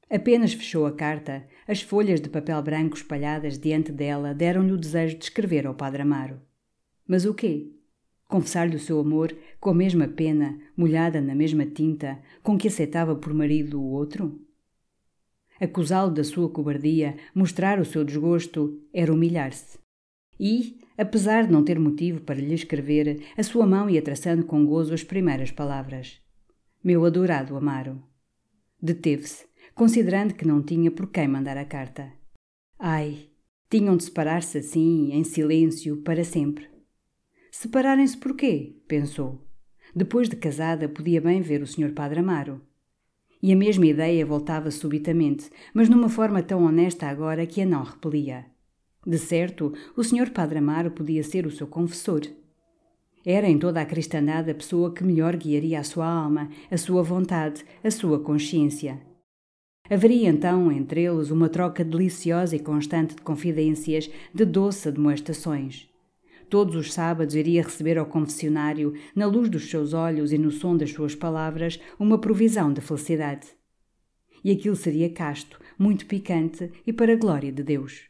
[0.09, 5.17] Apenas fechou a carta, as folhas de papel branco espalhadas diante dela deram-lhe o desejo
[5.17, 6.41] de escrever ao Padre Amaro.
[7.07, 7.71] Mas o quê?
[8.27, 13.15] Confessar-lhe o seu amor com a mesma pena, molhada na mesma tinta, com que aceitava
[13.15, 14.39] por marido o outro?
[15.63, 19.79] Acusá-lo da sua cobardia, mostrar o seu desgosto, era humilhar-se.
[20.37, 24.65] E, apesar de não ter motivo para lhe escrever, a sua mão ia traçando com
[24.65, 26.19] gozo as primeiras palavras.
[26.83, 28.03] Meu adorado Amaro.
[28.81, 32.11] Deteve-se, considerando que não tinha por quem mandar a carta.
[32.77, 33.29] Ai,
[33.69, 36.67] tinham de separar-se assim, em silêncio, para sempre.
[37.49, 38.81] Separarem-se por quê?
[38.85, 39.47] pensou.
[39.95, 41.93] Depois de casada, podia bem ver o Sr.
[41.93, 42.61] Padre Amaro.
[43.43, 47.83] E a mesma ideia voltava subitamente, mas numa forma tão honesta agora que a não
[47.83, 48.45] repelia.
[49.05, 50.31] De certo, o Sr.
[50.31, 52.21] Padre Amaro podia ser o seu confessor.
[53.25, 57.03] Era em toda a cristandade a pessoa que melhor guiaria a sua alma, a sua
[57.03, 59.01] vontade, a sua consciência.
[59.89, 65.92] Haveria então entre eles uma troca deliciosa e constante de confidências, de doce admoestações.
[66.53, 70.77] Todos os sábados iria receber ao confessionário, na luz dos seus olhos e no som
[70.77, 73.47] das suas palavras, uma provisão de felicidade.
[74.43, 78.03] E aquilo seria casto, muito picante e para a glória de Deus.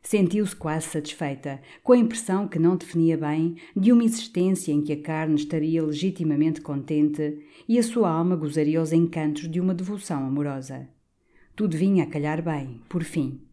[0.00, 4.92] Sentiu-se quase satisfeita, com a impressão que não definia bem de uma existência em que
[4.92, 10.24] a carne estaria legitimamente contente e a sua alma gozaria os encantos de uma devoção
[10.24, 10.88] amorosa.
[11.56, 13.43] Tudo vinha a calhar bem, por fim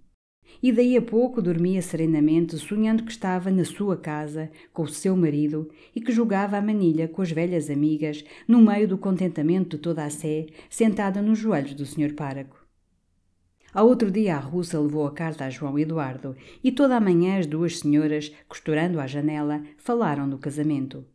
[0.62, 5.16] e daí a pouco dormia serenamente, sonhando que estava na sua casa, com o seu
[5.16, 9.84] marido, e que jogava a manilha com as velhas amigas, no meio do contentamento de
[9.84, 12.14] toda a sé, sentada nos joelhos do Sr.
[12.14, 12.62] Páraco.
[13.74, 17.40] Ao outro dia a russa levou a carta a João Eduardo, e toda a manhã
[17.40, 21.06] as duas senhoras, costurando à janela, falaram do casamento.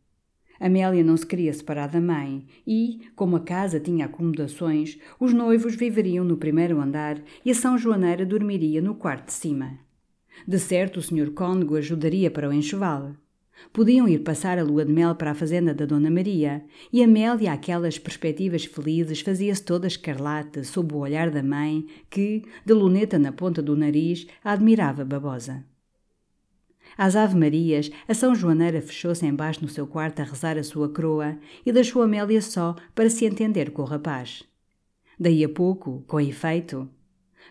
[0.61, 5.75] Amélia não se queria separar da mãe e, como a casa tinha acomodações, os noivos
[5.75, 9.79] viveriam no primeiro andar e a São Joaneira dormiria no quarto de cima.
[10.47, 11.31] De certo, o Sr.
[11.33, 13.15] Cônego ajudaria para o enxoval.
[13.73, 17.53] Podiam ir passar a lua de mel para a fazenda da Dona Maria, e Amélia,
[17.53, 23.33] aquelas perspectivas felizes, fazia-se toda escarlate sob o olhar da mãe, que, de luneta na
[23.33, 25.65] ponta do nariz, a admirava babosa.
[26.97, 31.37] Às Ave-Marias, a São Joaneira fechou-se embaixo no seu quarto a rezar a sua croa
[31.65, 34.43] e deixou Amélia só para se entender com o rapaz.
[35.19, 36.89] Daí a pouco, com efeito,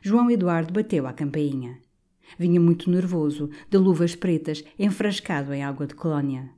[0.02, 1.80] João Eduardo bateu à campainha.
[2.40, 6.50] Vinha muito nervoso, de luvas pretas, enfrascado em água de colónia.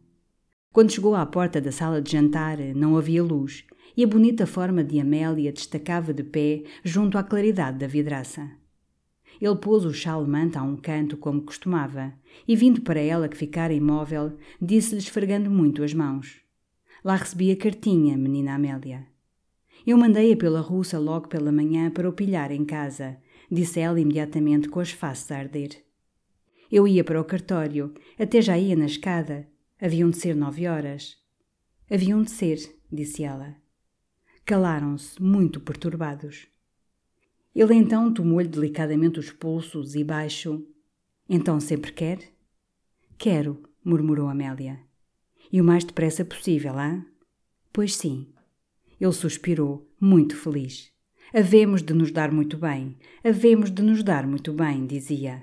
[0.71, 3.65] Quando chegou à porta da sala de jantar, não havia luz
[3.95, 8.49] e a bonita forma de Amélia destacava de pé junto à claridade da vidraça.
[9.41, 12.13] Ele pôs o chale-manta a um canto, como costumava,
[12.47, 16.41] e vindo para ela que ficara imóvel, disse-lhe esfregando muito as mãos.
[17.03, 19.07] Lá recebi a cartinha, menina Amélia.
[19.85, 23.17] Eu mandei-a pela russa logo pela manhã para o pilhar em casa,
[23.49, 25.83] disse ela imediatamente com as faces a arder.
[26.69, 29.47] Eu ia para o cartório, até já ia na escada.
[29.79, 31.17] Haviam de ser nove horas.
[31.89, 32.57] Haviam de ser,
[32.91, 33.55] disse ela.
[34.43, 36.47] Calaram-se, muito perturbados.
[37.58, 40.64] Ele então tomou-lhe delicadamente os pulsos e baixo.
[41.28, 42.20] Então sempre quer?
[43.18, 44.80] Quero, murmurou Amélia.
[45.51, 47.03] E o mais depressa possível, hã?
[47.74, 48.28] Pois sim.
[49.01, 50.91] Ele suspirou, muito feliz.
[51.34, 55.41] Havemos de nos dar muito bem, havemos de nos dar muito bem, dizia.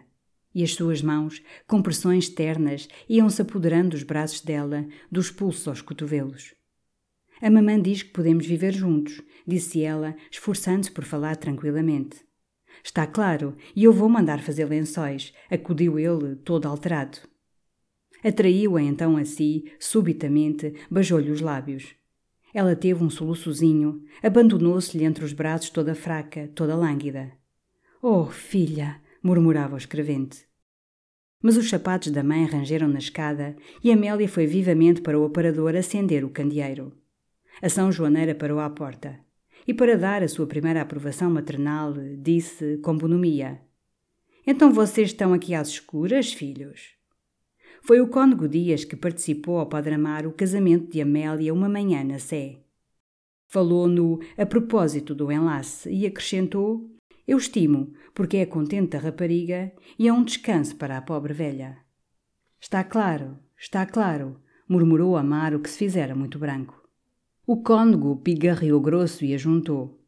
[0.54, 5.82] E as suas mãos, com pressões ternas, iam-se apoderando dos braços dela, dos pulsos aos
[5.82, 6.54] cotovelos.
[7.42, 12.24] A mamã diz que podemos viver juntos, disse ela, esforçando-se por falar tranquilamente.
[12.82, 17.18] Está claro, e eu vou mandar fazer lençóis, acudiu ele, todo alterado.
[18.22, 21.94] Atraiu-a então a si, subitamente, beijou-lhe os lábios.
[22.52, 27.32] Ela teve um soluçozinho, abandonou-se-lhe entre os braços toda fraca, toda lânguida.
[28.00, 29.00] Oh, filha!
[29.22, 30.46] murmurava o escrevente.
[31.42, 35.74] Mas os sapatos da mãe rangeram na escada e Amélia foi vivamente para o aparador
[35.74, 36.92] acender o candeeiro.
[37.62, 39.23] A São Joaneira parou à porta
[39.66, 43.60] e, para dar a sua primeira aprovação maternal, disse com bonomia:
[44.46, 46.94] Então vocês estão aqui às escuras, filhos?
[47.82, 52.02] Foi o cônego Dias que participou ao Padre Amar o casamento de Amélia uma manhã
[52.02, 52.60] na Sé.
[53.46, 56.90] Falou-no a propósito do enlace e acrescentou:
[57.26, 61.78] Eu estimo, porque é contente da rapariga e é um descanso para a pobre velha.
[62.60, 66.83] Está claro, está claro, murmurou Amaro que se fizera muito branco.
[67.46, 70.00] O cônego pigarreou grosso e ajuntou.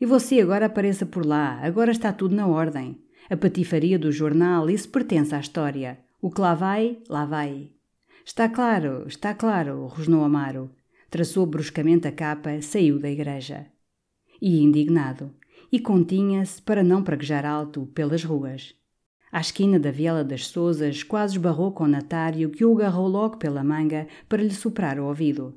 [0.00, 2.98] E você agora apareça por lá, agora está tudo na ordem.
[3.28, 5.98] A patifaria do jornal, isso pertence à história.
[6.18, 7.68] O que lá vai, lá vai.
[8.24, 10.70] Está claro, está claro, rosnou Amaro.
[11.10, 13.66] Traçou bruscamente a capa, saiu da igreja.
[14.40, 15.30] E indignado.
[15.70, 18.74] E continha-se para não praguejar alto pelas ruas.
[19.30, 23.36] À esquina da Viela das Sousas, quase esbarrou com o Natário, que o agarrou logo
[23.36, 25.54] pela manga para lhe soprar o ouvido.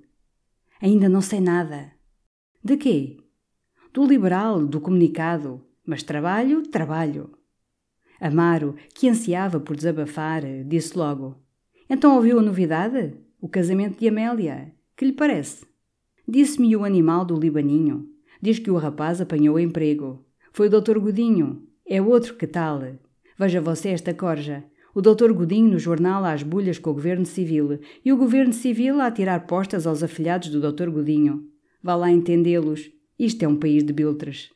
[0.82, 1.92] Ainda não sei nada.
[2.64, 3.18] De quê?
[3.94, 5.64] Do liberal, do comunicado.
[5.86, 7.30] Mas trabalho, trabalho.
[8.20, 11.36] Amaro, que ansiava por desabafar, disse logo:
[11.90, 13.14] Então ouviu a novidade?
[13.40, 14.74] O casamento de Amélia.
[14.96, 15.66] Que lhe parece?
[16.28, 18.08] Disse-me o animal do Libaninho.
[18.42, 20.26] Diz que o rapaz apanhou emprego.
[20.52, 21.68] Foi o doutor Godinho.
[21.86, 22.82] É outro que tal.
[23.38, 24.64] Veja você esta corja.
[24.94, 29.00] O doutor Godinho no jornal às bulhas com o governo civil e o governo civil
[29.00, 31.48] a tirar postas aos afilhados do doutor Godinho.
[31.82, 32.92] Vá lá entendê-los.
[33.18, 34.52] Isto é um país de biltres.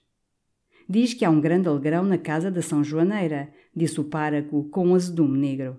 [0.90, 4.90] Diz que há um grande alegrão na casa da São Joaneira, disse o párago com
[4.90, 5.78] um azedume negro.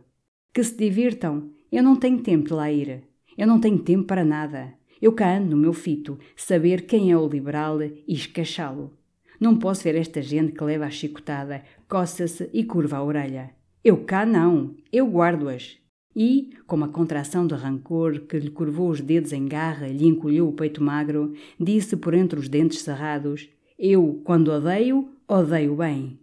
[0.55, 1.51] Que se divirtam.
[1.71, 3.03] Eu não tenho tempo de lá ir.
[3.37, 4.73] Eu não tenho tempo para nada.
[5.03, 8.97] Eu cá ando no meu fito, saber quem é o liberal e escachá-lo.
[9.39, 13.51] Não posso ver esta gente que leva a chicotada, coça-se e curva a orelha.
[13.89, 15.79] Eu cá não, eu guardo-as.
[16.13, 20.09] E, com uma contração de rancor que lhe curvou os dedos em garra e lhe
[20.09, 26.19] encolheu o peito magro, disse por entre os dentes cerrados: eu, quando odeio, odeio bem.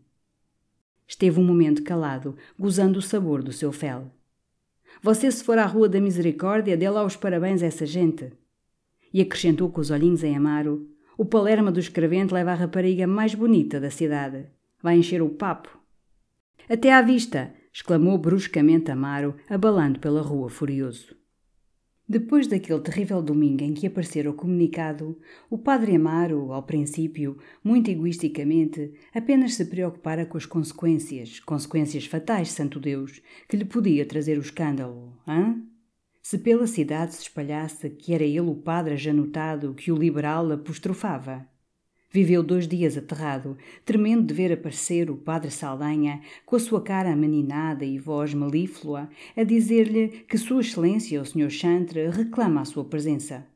[1.08, 4.12] Esteve um momento calado, gozando o sabor do seu fel.
[5.02, 8.34] Você, se for à Rua da Misericórdia, dê lá os parabéns a essa gente.
[9.14, 10.86] E acrescentou com os olhinhos em amaro:
[11.18, 14.48] O Palerma do escrevente leva a rapariga mais bonita da cidade.
[14.82, 15.82] Vai encher o papo.
[16.70, 17.54] Até à vista!
[17.74, 21.16] exclamou bruscamente Amaro, abalando pela rua furioso.
[22.08, 25.18] Depois daquele terrível domingo em que aparecera o comunicado,
[25.50, 32.50] o padre Amaro, ao princípio, muito egoisticamente, apenas se preocupara com as consequências, consequências fatais,
[32.50, 35.60] santo Deus, que lhe podia trazer o escândalo, hã?
[36.22, 40.52] Se pela cidade se espalhasse que era ele o padre já notado que o liberal
[40.52, 41.48] apostrofava.
[42.14, 47.12] Viveu dois dias aterrado, tremendo de ver aparecer o padre Saldanha, com a sua cara
[47.12, 51.50] ameninada e voz melíflua, a dizer-lhe que Sua Excelência, o Sr.
[51.50, 53.48] Chantre, reclama a sua presença.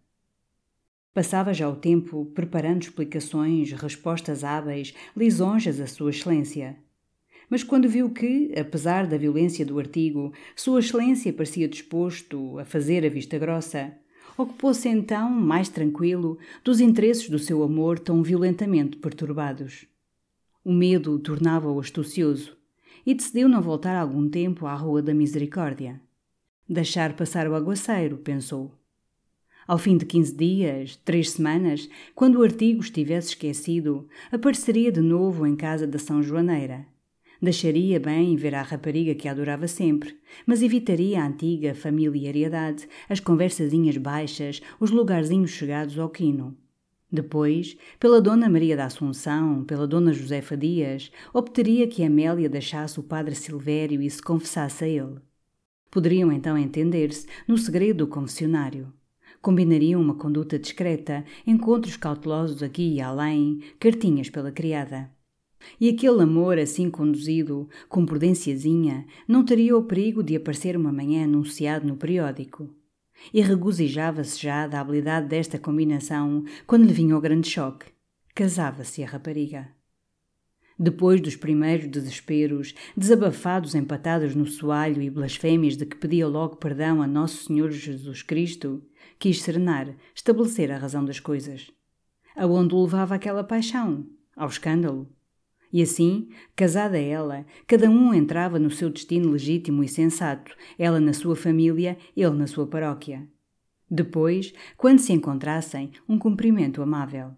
[1.13, 6.79] Passava já o tempo preparando explicações, respostas hábeis, lisonjas a Sua Excelência.
[7.51, 13.05] Mas quando viu que, apesar da violência do artigo, Sua Excelência parecia disposto a fazer
[13.05, 13.95] a vista grossa,
[14.37, 19.85] ocupou-se então, mais tranquilo, dos interesses do seu amor tão violentamente perturbados.
[20.63, 22.55] O medo tornava-o astucioso
[23.05, 25.99] e decidiu não voltar algum tempo à Rua da Misericórdia.
[26.69, 28.73] Deixar passar o aguaceiro, pensou.
[29.65, 35.45] Ao fim de quinze dias, três semanas, quando o artigo estivesse esquecido, apareceria de novo
[35.45, 36.85] em casa da São Joaneira
[37.41, 43.97] Deixaria bem ver a rapariga que adorava sempre, mas evitaria a antiga familiaridade, as conversazinhas
[43.97, 46.57] baixas, os lugarzinhos chegados ao quino.
[47.11, 53.03] Depois, pela Dona Maria da Assunção, pela Dona Josefa Dias, obteria que Amélia deixasse o
[53.03, 55.21] Padre Silvério e se confessasse a ele.
[55.89, 58.91] Poderiam então entender-se no segredo do confessionário.
[59.41, 65.09] Combinariam uma conduta discreta, encontros cautelosos aqui e além, cartinhas pela criada.
[65.79, 71.23] E aquele amor assim conduzido, com prudenciazinha, não teria o perigo de aparecer uma manhã
[71.23, 72.69] anunciado no periódico.
[73.33, 77.87] E regozijava-se já da habilidade desta combinação quando lhe vinha o grande choque.
[78.33, 79.77] Casava-se a rapariga.
[80.79, 87.01] Depois dos primeiros desesperos, desabafados empatados no soalho e blasfêmias de que pedia logo perdão
[87.01, 88.83] a Nosso Senhor Jesus Cristo,
[89.17, 91.71] quis serenar, estabelecer a razão das coisas.
[92.35, 94.05] Aonde o levava aquela paixão?
[94.35, 95.09] Ao escândalo?
[95.71, 101.13] E assim, casada ela, cada um entrava no seu destino legítimo e sensato, ela na
[101.13, 103.27] sua família, ele na sua paróquia.
[103.89, 107.31] Depois, quando se encontrassem, um cumprimento amável.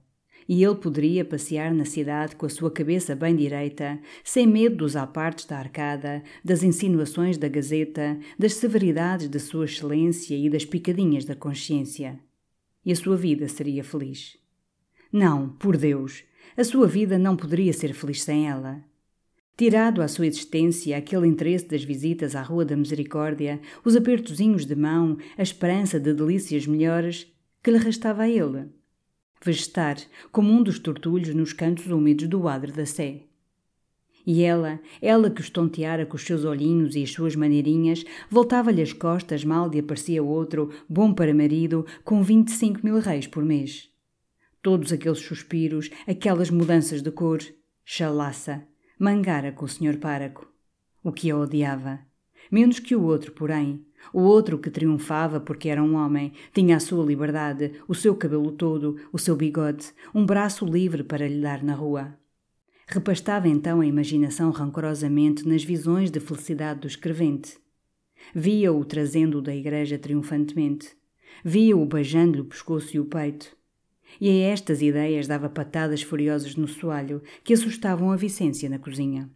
[0.48, 4.96] E ele poderia passear na cidade com a sua cabeça bem direita, sem medo dos
[4.96, 11.24] apartes da arcada, das insinuações da gazeta, das severidades da sua excelência e das picadinhas
[11.24, 12.20] da consciência.
[12.84, 14.38] E a sua vida seria feliz.
[15.12, 16.24] Não, por Deus,
[16.60, 18.84] a sua vida não poderia ser feliz sem ela.
[19.56, 24.76] Tirado à sua existência aquele interesse das visitas à Rua da Misericórdia, os apertozinhos de
[24.76, 27.32] mão, a esperança de delícias melhores,
[27.64, 28.66] que lhe restava a ele?
[29.42, 29.96] Vegetar,
[30.34, 33.22] como um dos tortulhos nos cantos úmidos do adro da Sé.
[34.28, 38.82] E ela, ela que os tonteara com os seus olhinhos e as suas maneirinhas, voltava-lhe
[38.82, 43.28] as costas mal lhe aparecia outro, bom para marido, com vinte e cinco mil reis
[43.28, 43.89] por mês.
[44.62, 47.40] Todos aqueles suspiros, aquelas mudanças de cor,
[47.86, 48.68] chalaça,
[49.00, 50.52] mangara com o senhor páraco.
[51.02, 52.00] O que a odiava.
[52.52, 53.86] Menos que o outro, porém.
[54.14, 58.52] O outro que triunfava porque era um homem, tinha a sua liberdade, o seu cabelo
[58.52, 62.18] todo, o seu bigode, um braço livre para lhe dar na rua.
[62.88, 67.58] Repastava então a imaginação rancorosamente nas visões de felicidade do escrevente.
[68.34, 70.98] Via-o trazendo-o da igreja triunfantemente.
[71.46, 73.59] Via-o beijando-lhe o pescoço e o peito.
[74.20, 79.30] E a estas ideias dava patadas furiosas no soalho que assustavam a Vicência na cozinha.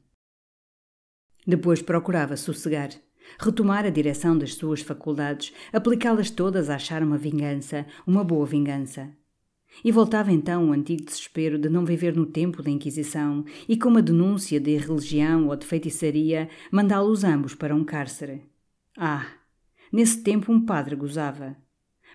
[1.45, 2.89] Depois procurava sossegar,
[3.39, 9.09] retomar a direção das suas faculdades, aplicá-las todas a achar uma vingança, uma boa vingança.
[9.83, 13.89] E voltava então o antigo desespero de não viver no tempo da Inquisição e, com
[13.89, 18.43] uma denúncia de irreligião ou de feitiçaria, mandá-los ambos para um cárcere.
[18.97, 19.25] Ah!
[19.91, 21.55] Nesse tempo um padre gozava.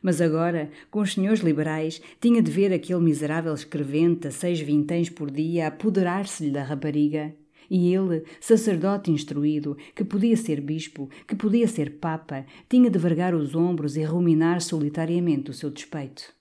[0.03, 5.11] Mas agora, com os senhores liberais, tinha de ver aquele miserável escrevente a seis vinténs
[5.11, 7.35] por dia apoderar-se-lhe da rapariga.
[7.71, 13.35] E ele, sacerdote instruído, que podia ser bispo, que podia ser papa, tinha de vergar
[13.35, 16.33] os ombros e ruminar solitariamente o seu despeito.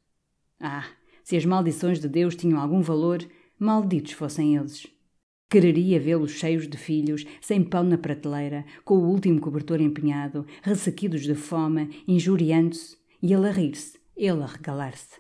[0.59, 0.85] Ah,
[1.23, 3.19] se as maldições de Deus tinham algum valor,
[3.59, 4.87] malditos fossem eles.
[5.49, 11.21] Quereria vê-los cheios de filhos, sem pão na prateleira, com o último cobertor empenhado, ressequidos
[11.23, 15.19] de fome, injuriando-se, e ele a rir-se, ele a regalar-se.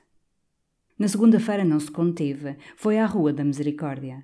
[0.97, 4.23] Na segunda-feira não se conteve, foi à Rua da Misericórdia.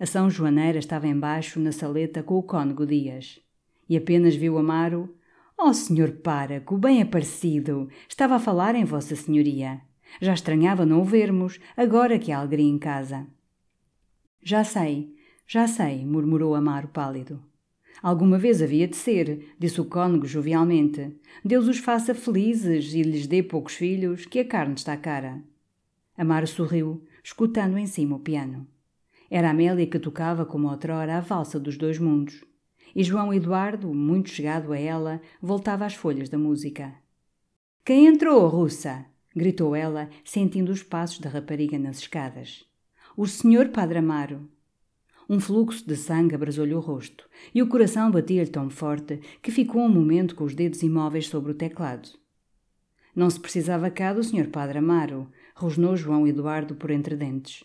[0.00, 3.40] A São Joaneira estava embaixo na saleta com o cônego Dias.
[3.88, 5.14] E apenas viu Amaro.
[5.56, 7.88] Oh, senhor páraco, bem aparecido!
[8.08, 9.80] Estava a falar em Vossa Senhoria.
[10.20, 13.26] Já estranhava não o vermos, agora que há alegria em casa.
[14.42, 15.14] Já sei,
[15.46, 17.42] já sei, murmurou Amaro pálido.
[18.02, 21.16] Alguma vez havia de ser, disse o cônego jovialmente.
[21.44, 25.42] Deus os faça felizes e lhes dê poucos filhos, que a carne está cara.
[26.16, 28.66] Amaro sorriu, escutando em cima o piano.
[29.30, 32.44] Era Amélia que tocava como outrora a valsa dos dois mundos.
[32.94, 36.94] E João Eduardo, muito chegado a ela, voltava às folhas da música.
[37.84, 39.04] Quem entrou, russa?
[39.34, 42.64] gritou ela, sentindo os passos da rapariga nas escadas.
[43.16, 44.48] O senhor Padre Amaro.
[45.30, 49.82] Um fluxo de sangue abrasou-lhe o rosto, e o coração batia-lhe tão forte que ficou
[49.82, 52.08] um momento com os dedos imóveis sobre o teclado.
[53.14, 54.48] Não se precisava cá do Sr.
[54.48, 57.62] Padre Amaro, rosnou João Eduardo por entre dentes.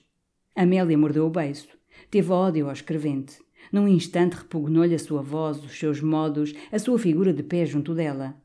[0.54, 1.70] Amélia mordeu o beiço.
[2.12, 3.38] Teve ódio ao escrevente.
[3.72, 7.96] Num instante repugnou-lhe a sua voz, os seus modos, a sua figura de pé junto
[7.96, 8.36] dela.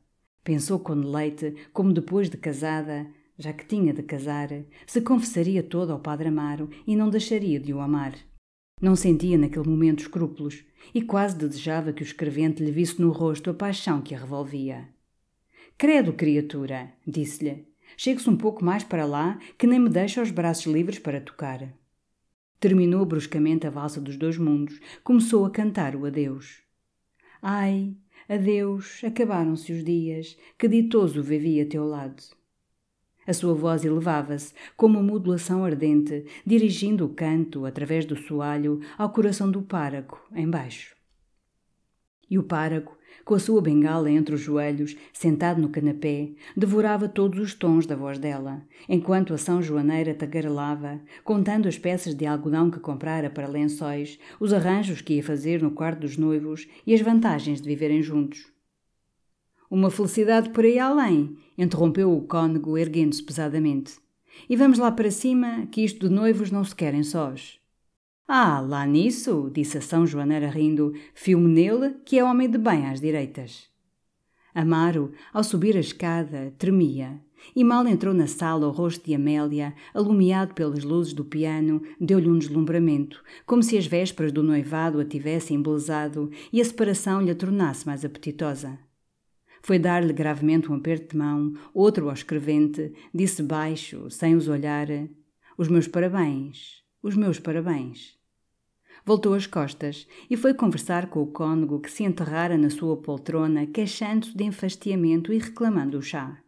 [0.45, 3.05] Pensou com deleite como depois de casada,
[3.37, 4.49] já que tinha de casar,
[4.87, 8.13] se confessaria todo ao Padre Amaro e não deixaria de o amar.
[8.81, 10.63] Não sentia naquele momento escrúpulos
[10.93, 14.87] e quase desejava que o escrevente lhe visse no rosto a paixão que a revolvia.
[15.77, 17.67] Credo, criatura, disse-lhe,
[17.97, 21.73] chegue-se um pouco mais para lá, que nem me deixa os braços livres para tocar.
[22.59, 26.61] Terminou bruscamente a valsa dos dois mundos, começou a cantar o adeus.
[27.41, 27.95] Ai,
[28.27, 32.38] adeus, acabaram-se os dias, que ditoso vivi a teu lado.
[33.29, 39.11] A sua voz elevava-se, como uma modulação ardente, dirigindo o canto, através do soalho, ao
[39.11, 40.95] coração do párago, embaixo.
[42.27, 47.39] E o párago, com a sua bengala entre os joelhos, sentado no canapé, devorava todos
[47.39, 52.71] os tons da voz dela, enquanto a São Joaneira tagarelava, contando as peças de algodão
[52.71, 57.01] que comprara para lençóis, os arranjos que ia fazer no quarto dos noivos e as
[57.01, 58.51] vantagens de viverem juntos.
[59.69, 63.99] Uma felicidade por aí além, interrompeu o cônego erguendo-se pesadamente.
[64.49, 67.59] E vamos lá para cima, que isto de noivos não se querem sós.
[68.27, 72.87] Ah, lá nisso, disse a São Joaneira rindo, filme nele, que é homem de bem
[72.87, 73.67] às direitas.
[74.53, 77.21] Amaro, ao subir a escada, tremia.
[77.55, 82.29] e mal entrou na sala o rosto de Amélia, alumiado pelas luzes do piano, deu-lhe
[82.29, 87.31] um deslumbramento, como se as vésperas do noivado a tivessem embelezado e a separação lhe
[87.31, 88.77] a tornasse mais apetitosa.
[89.61, 94.87] Foi dar-lhe gravemente um aperto de mão, outro ao escrevente, disse baixo, sem os olhar:
[95.57, 98.17] Os meus parabéns, os meus parabéns.
[99.05, 103.65] Voltou as costas e foi conversar com o cônego que se enterrara na sua poltrona,
[103.65, 106.41] queixando-se de enfastiamento e reclamando o chá.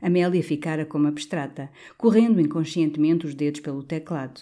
[0.00, 4.40] Amélia ficara como abstrata, correndo inconscientemente os dedos pelo teclado.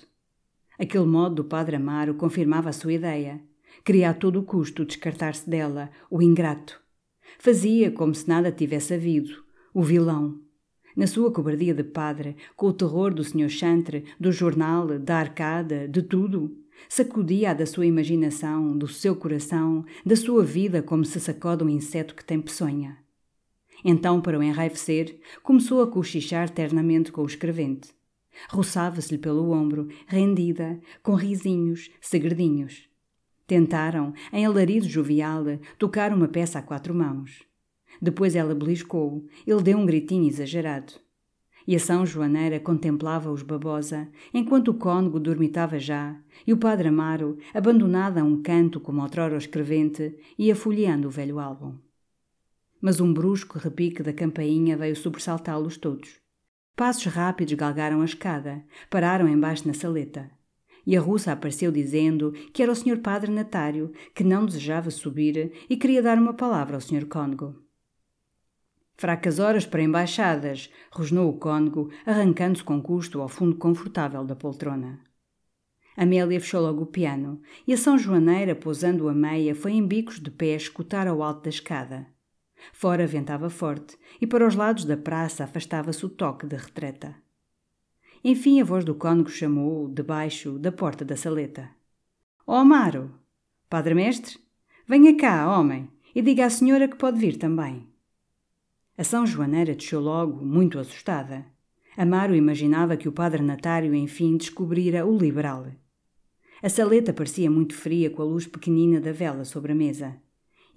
[0.79, 3.43] Aquele modo do padre Amaro confirmava a sua ideia.
[3.85, 6.80] Queria a todo custo descartar-se dela, o ingrato.
[7.43, 9.43] Fazia como se nada tivesse havido,
[9.73, 10.39] o vilão.
[10.95, 13.49] Na sua cobardia de padre, com o terror do Sr.
[13.49, 16.55] Chantre, do jornal, da arcada, de tudo,
[16.87, 22.15] sacudia-a da sua imaginação, do seu coração, da sua vida como se sacode um inseto
[22.15, 22.99] que tem peçonha.
[23.83, 27.89] Então, para o enraivecer, começou a cochichar ternamente com o escrevente.
[28.51, 32.90] Roçava-se-lhe pelo ombro, rendida, com risinhos, segredinhos.
[33.51, 35.43] Tentaram, em alarido jovial,
[35.77, 37.43] tocar uma peça a quatro mãos.
[38.01, 40.93] Depois ela beliscou, ele deu um gritinho exagerado.
[41.67, 46.17] E a São Joaneira contemplava-os babosa, enquanto o cônego dormitava já,
[46.47, 51.11] e o padre Amaro, abandonado a um canto como outrora o escrevente, ia folheando o
[51.11, 51.75] velho álbum
[52.81, 56.19] mas um brusco repique da campainha veio sobressaltá-los todos.
[56.75, 60.31] Passos rápidos galgaram a escada, pararam embaixo na saleta.
[60.87, 62.99] E a russa apareceu dizendo que era o Sr.
[62.99, 67.07] Padre Natário, que não desejava subir e queria dar uma palavra ao Sr.
[67.07, 67.55] Cônego.
[68.97, 75.01] Fracas horas para embaixadas, rosnou o cônego, arrancando-se com custo ao fundo confortável da poltrona.
[75.97, 80.21] Amélia fechou logo o piano e a São Joaneira, pousando a meia, foi em bicos
[80.21, 82.07] de pé escutar ao alto da escada.
[82.73, 87.17] Fora ventava forte e para os lados da praça afastava-se o toque de retreta.
[88.23, 91.71] Enfim a voz do cônego chamou, debaixo da porta da saleta.
[92.47, 93.11] Ó oh, Amaro!
[93.69, 94.39] Padre Mestre?
[94.87, 97.89] Venha cá, homem, e diga à senhora que pode vir também.
[98.99, 101.47] A São Joaneira desceu logo, muito assustada.
[101.97, 105.67] Amaro imaginava que o padre Natário, enfim, descobrira o liberal.
[106.63, 110.21] A saleta parecia muito fria com a luz pequenina da vela sobre a mesa.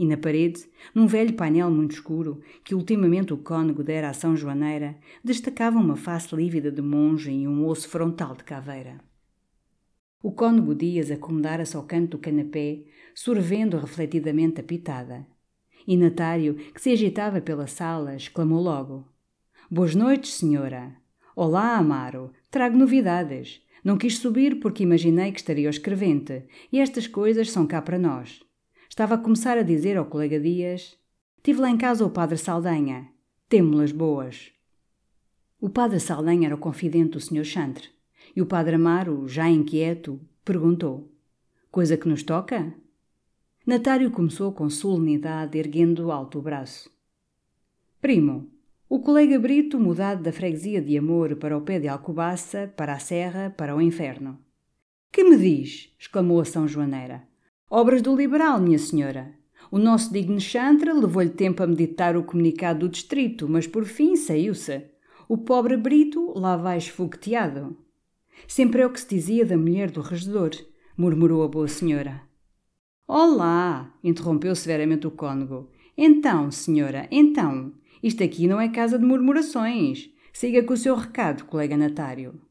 [0.04, 4.36] E na parede, num velho painel muito escuro, que ultimamente o cônego dera à São
[4.36, 9.00] Joaneira, destacava uma face lívida de monge e um osso frontal de caveira.
[10.22, 12.84] O cônego Dias acomodara-se ao canto do canapé,
[13.16, 15.26] sorvendo refletidamente a pitada.
[15.88, 19.08] E Natário, que se agitava pela sala, exclamou logo:
[19.72, 20.98] Boas noites, senhora.
[21.34, 22.34] Olá, Amaro.
[22.52, 23.62] Trago novidades.
[23.82, 26.44] Não quis subir porque imaginei que estaria o escrevente,
[26.74, 28.44] e estas coisas são cá para nós.
[28.94, 30.96] Estava a começar a dizer ao colega Dias:
[31.42, 33.10] Tive lá em casa o padre Saldanha.
[33.50, 34.52] Temo-las boas.
[35.60, 37.44] O padre Saldanha era o confidente do Sr.
[37.44, 37.90] Chantre.
[38.36, 41.12] E o padre Amaro, já inquieto, perguntou:
[41.72, 42.72] Coisa que nos toca?
[43.66, 46.88] Natário começou com solenidade, erguendo alto o braço.
[48.00, 48.48] Primo,
[48.88, 53.00] o colega Brito, mudado da freguesia de Amor para o pé de Alcobaça, para a
[53.00, 54.38] Serra, para o Inferno.
[55.12, 55.92] Que me diz?
[55.98, 57.33] exclamou a São Joaneira.
[57.70, 59.34] Obras do liberal, minha senhora.
[59.72, 64.16] O nosso digno chantre levou-lhe tempo a meditar o comunicado do distrito, mas por fim
[64.16, 64.86] saiu-se.
[65.28, 67.76] O pobre Brito lá vai esfogueteado.
[68.48, 70.52] Sempre é o que se dizia da mulher do regedor,
[70.98, 72.22] murmurou a boa senhora.
[73.08, 73.94] Olá!
[74.04, 75.72] interrompeu severamente o cônego.
[75.98, 77.74] Então, senhora, então.
[78.02, 80.10] Isto aqui não é casa de murmurações.
[80.32, 82.42] Siga com o seu recado, colega Natário.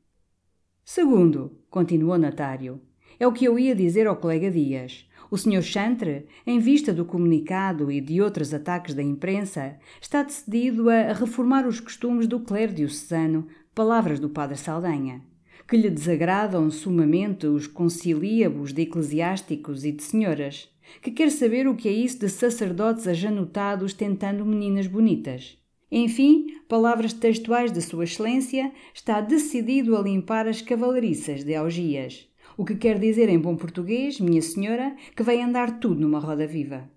[0.84, 2.80] Segundo, continuou Natário,
[3.18, 5.06] é o que eu ia dizer ao colega Dias.
[5.32, 5.62] O Sr.
[5.62, 11.66] Chantre, em vista do comunicado e de outros ataques da imprensa, está decidido a reformar
[11.66, 15.22] os costumes do clero diocesano, palavras do Padre Saldanha,
[15.66, 20.68] que lhe desagradam sumamente os conciliabos de eclesiásticos e de senhoras,
[21.00, 25.56] que quer saber o que é isso de sacerdotes ajanotados tentando meninas bonitas.
[25.90, 32.64] Enfim, palavras textuais de Sua Excelência, está decidido a limpar as cavalariças de Augias o
[32.64, 36.90] que quer dizer em bom português, minha senhora, que vai andar tudo numa roda viva.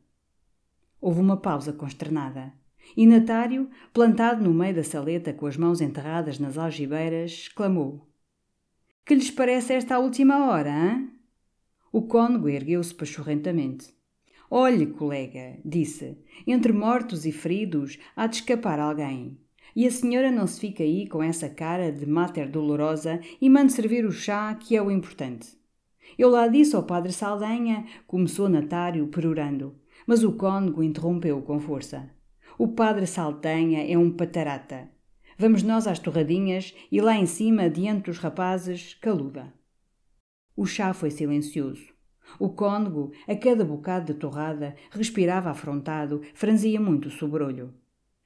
[0.99, 2.53] Houve uma pausa consternada.
[2.95, 8.07] E Natário, plantado no meio da saleta com as mãos enterradas nas algibeiras, exclamou:
[9.06, 11.10] Que lhes parece esta última hora, hã?
[11.91, 13.95] O cônego ergueu-se pachorrentamente.
[14.49, 19.40] Olhe, colega, disse, entre mortos e feridos há de escapar alguém.
[19.76, 23.73] E a senhora não se fica aí com essa cara de mater dolorosa e mande
[23.73, 25.57] servir o chá, que é o importante.
[26.18, 29.76] Eu lá disse ao padre Saldanha, começou Natário perorando,
[30.07, 32.10] mas o cônego interrompeu com força.
[32.57, 34.89] O padre Saldanha é um patarata.
[35.38, 39.53] Vamos nós às torradinhas e lá em cima, diante dos rapazes, caluda.
[40.56, 41.93] O chá foi silencioso.
[42.39, 47.73] O cônego, a cada bocado de torrada, respirava afrontado, franzia muito o sobrolho.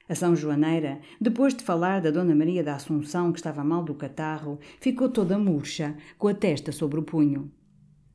[0.10, 3.94] A São Joaneira, depois de falar da Dona Maria da Assunção que estava mal do
[3.94, 7.52] catarro, ficou toda murcha, com a testa sobre o punho.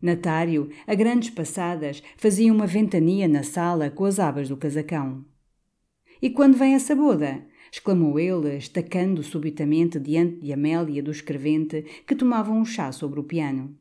[0.02, 5.24] Natário, a grandes passadas, fazia uma ventania na sala com as abas do casacão.
[6.20, 7.46] E quando vem essa boda?
[7.70, 13.24] exclamou ele, estacando subitamente diante de Amélia do escrevente, que tomava um chá sobre o
[13.24, 13.78] piano.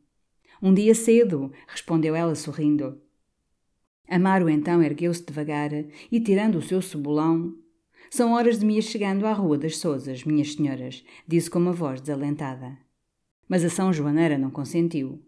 [0.62, 3.02] Um dia cedo, respondeu ela sorrindo.
[4.08, 5.72] Amaro então ergueu-se devagar
[6.12, 7.63] e, tirando o seu cebolão,
[8.16, 11.72] São horas de me ir chegando à Rua das Sousas, minhas senhoras, disse com uma
[11.72, 12.78] voz desalentada.
[13.50, 15.20] Mas a São Joaneira não consentiu.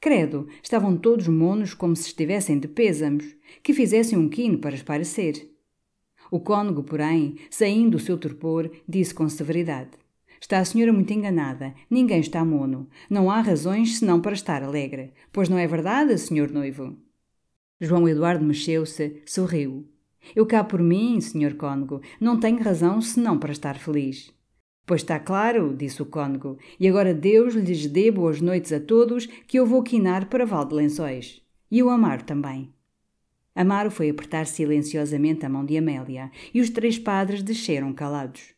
[0.00, 3.24] Credo, estavam todos monos como se estivessem de pêsamos,
[3.62, 5.54] que fizessem um quino para esparecer.
[6.32, 9.92] O cônego, porém, saindo do seu torpor, disse com severidade:
[10.40, 11.72] Está a senhora muito enganada.
[11.88, 12.88] Ninguém está mono.
[13.08, 15.12] Não há razões senão para estar alegre.
[15.32, 16.98] Pois não é verdade, senhor noivo?
[17.80, 19.91] João Eduardo mexeu-se, sorriu.
[20.34, 24.32] Eu cá por mim, senhor cônego, não tenho razão senão para estar feliz.
[24.84, 29.26] Pois está claro, disse o cônego, e agora Deus lhes dê boas noites a todos,
[29.26, 31.40] que eu vou quinar para Val de Lençóis.
[31.70, 32.72] E o Amaro também.
[33.54, 38.54] Amaro foi apertar silenciosamente a mão de Amélia, e os três padres desceram calados.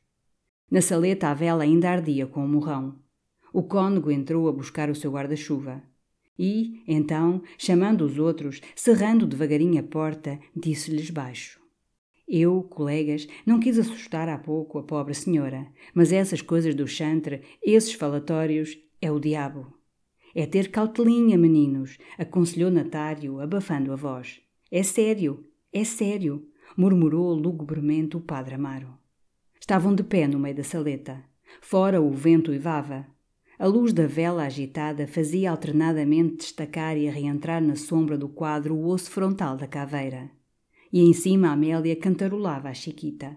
[0.70, 2.96] Na saleta a vela ainda ardia com o morrão.
[3.52, 5.82] O cônego entrou a buscar o seu guarda-chuva.
[6.38, 11.64] E, então, chamando os outros, cerrando devagarinho a porta, disse-lhes baixo:
[12.26, 17.42] eu, colegas, não quis assustar há pouco a pobre senhora, mas essas coisas do chantre,
[17.62, 19.72] esses falatórios, é o diabo.
[20.34, 24.40] É ter cautelinha, meninos, aconselhou Natário, abafando a voz.
[24.70, 28.98] É sério, é sério, murmurou lugubremente o padre Amaro.
[29.60, 31.22] Estavam de pé no meio da saleta.
[31.60, 33.06] Fora o vento uivava.
[33.64, 38.86] A luz da vela agitada fazia alternadamente destacar e reentrar na sombra do quadro o
[38.88, 40.30] osso frontal da caveira
[40.92, 43.34] e em cima Amélia cantarolava a Chiquita.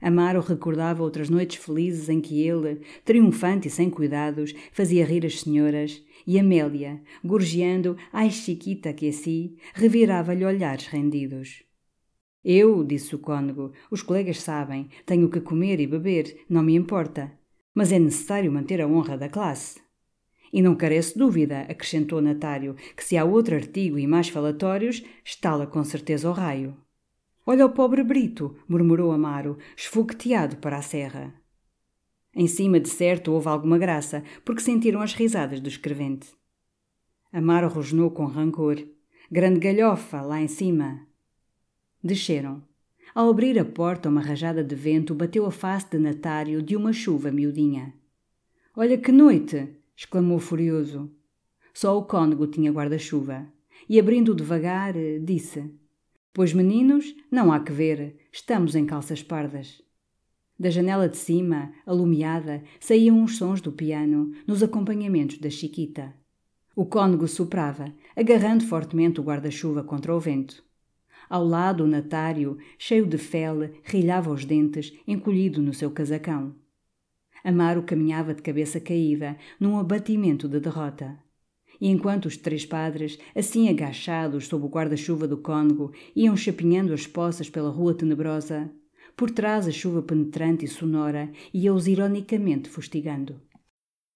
[0.00, 5.40] Amaro recordava outras noites felizes em que ele, triunfante e sem cuidados, fazia rir as
[5.40, 11.64] senhoras, e Amélia, gorjeando ai Chiquita que assim, revirava-lhe olhares rendidos.
[12.44, 17.35] Eu, disse o cônego, os colegas sabem, tenho que comer e beber, não me importa.
[17.76, 19.78] Mas é necessário manter a honra da classe.
[20.50, 25.66] E não carece dúvida, acrescentou Natário, que se há outro artigo e mais falatórios, está-la
[25.66, 26.74] com certeza ao raio.
[27.44, 31.34] Olha o pobre Brito, murmurou Amaro, esfogueteado para a serra.
[32.34, 36.28] Em cima, de certo, houve alguma graça, porque sentiram as risadas do escrevente.
[37.30, 38.82] Amaro rosnou com rancor.
[39.30, 41.06] Grande galhofa, lá em cima.
[42.02, 42.62] Desceram.
[43.16, 46.92] Ao abrir a porta, uma rajada de vento bateu a face de Natário de uma
[46.92, 47.94] chuva miudinha.
[48.76, 49.70] Olha que noite!
[49.96, 51.10] exclamou furioso.
[51.72, 53.50] Só o cônego tinha guarda-chuva.
[53.88, 54.92] E abrindo devagar,
[55.24, 55.64] disse:
[56.30, 59.80] Pois, meninos, não há que ver, estamos em calças pardas.
[60.60, 66.12] Da janela de cima, alumiada, saíam os sons do piano, nos acompanhamentos da Chiquita.
[66.76, 70.66] O cônego soprava, agarrando fortemente o guarda-chuva contra o vento.
[71.28, 76.54] Ao lado, o natário, cheio de fel, rilhava os dentes, encolhido no seu casacão.
[77.42, 81.18] Amaro caminhava de cabeça caída, num abatimento de derrota.
[81.80, 87.06] E enquanto os três padres, assim agachados sob o guarda-chuva do cônego, iam chapinhando as
[87.06, 88.70] poças pela rua tenebrosa,
[89.16, 93.40] por trás a chuva penetrante e sonora ia-os ironicamente fustigando.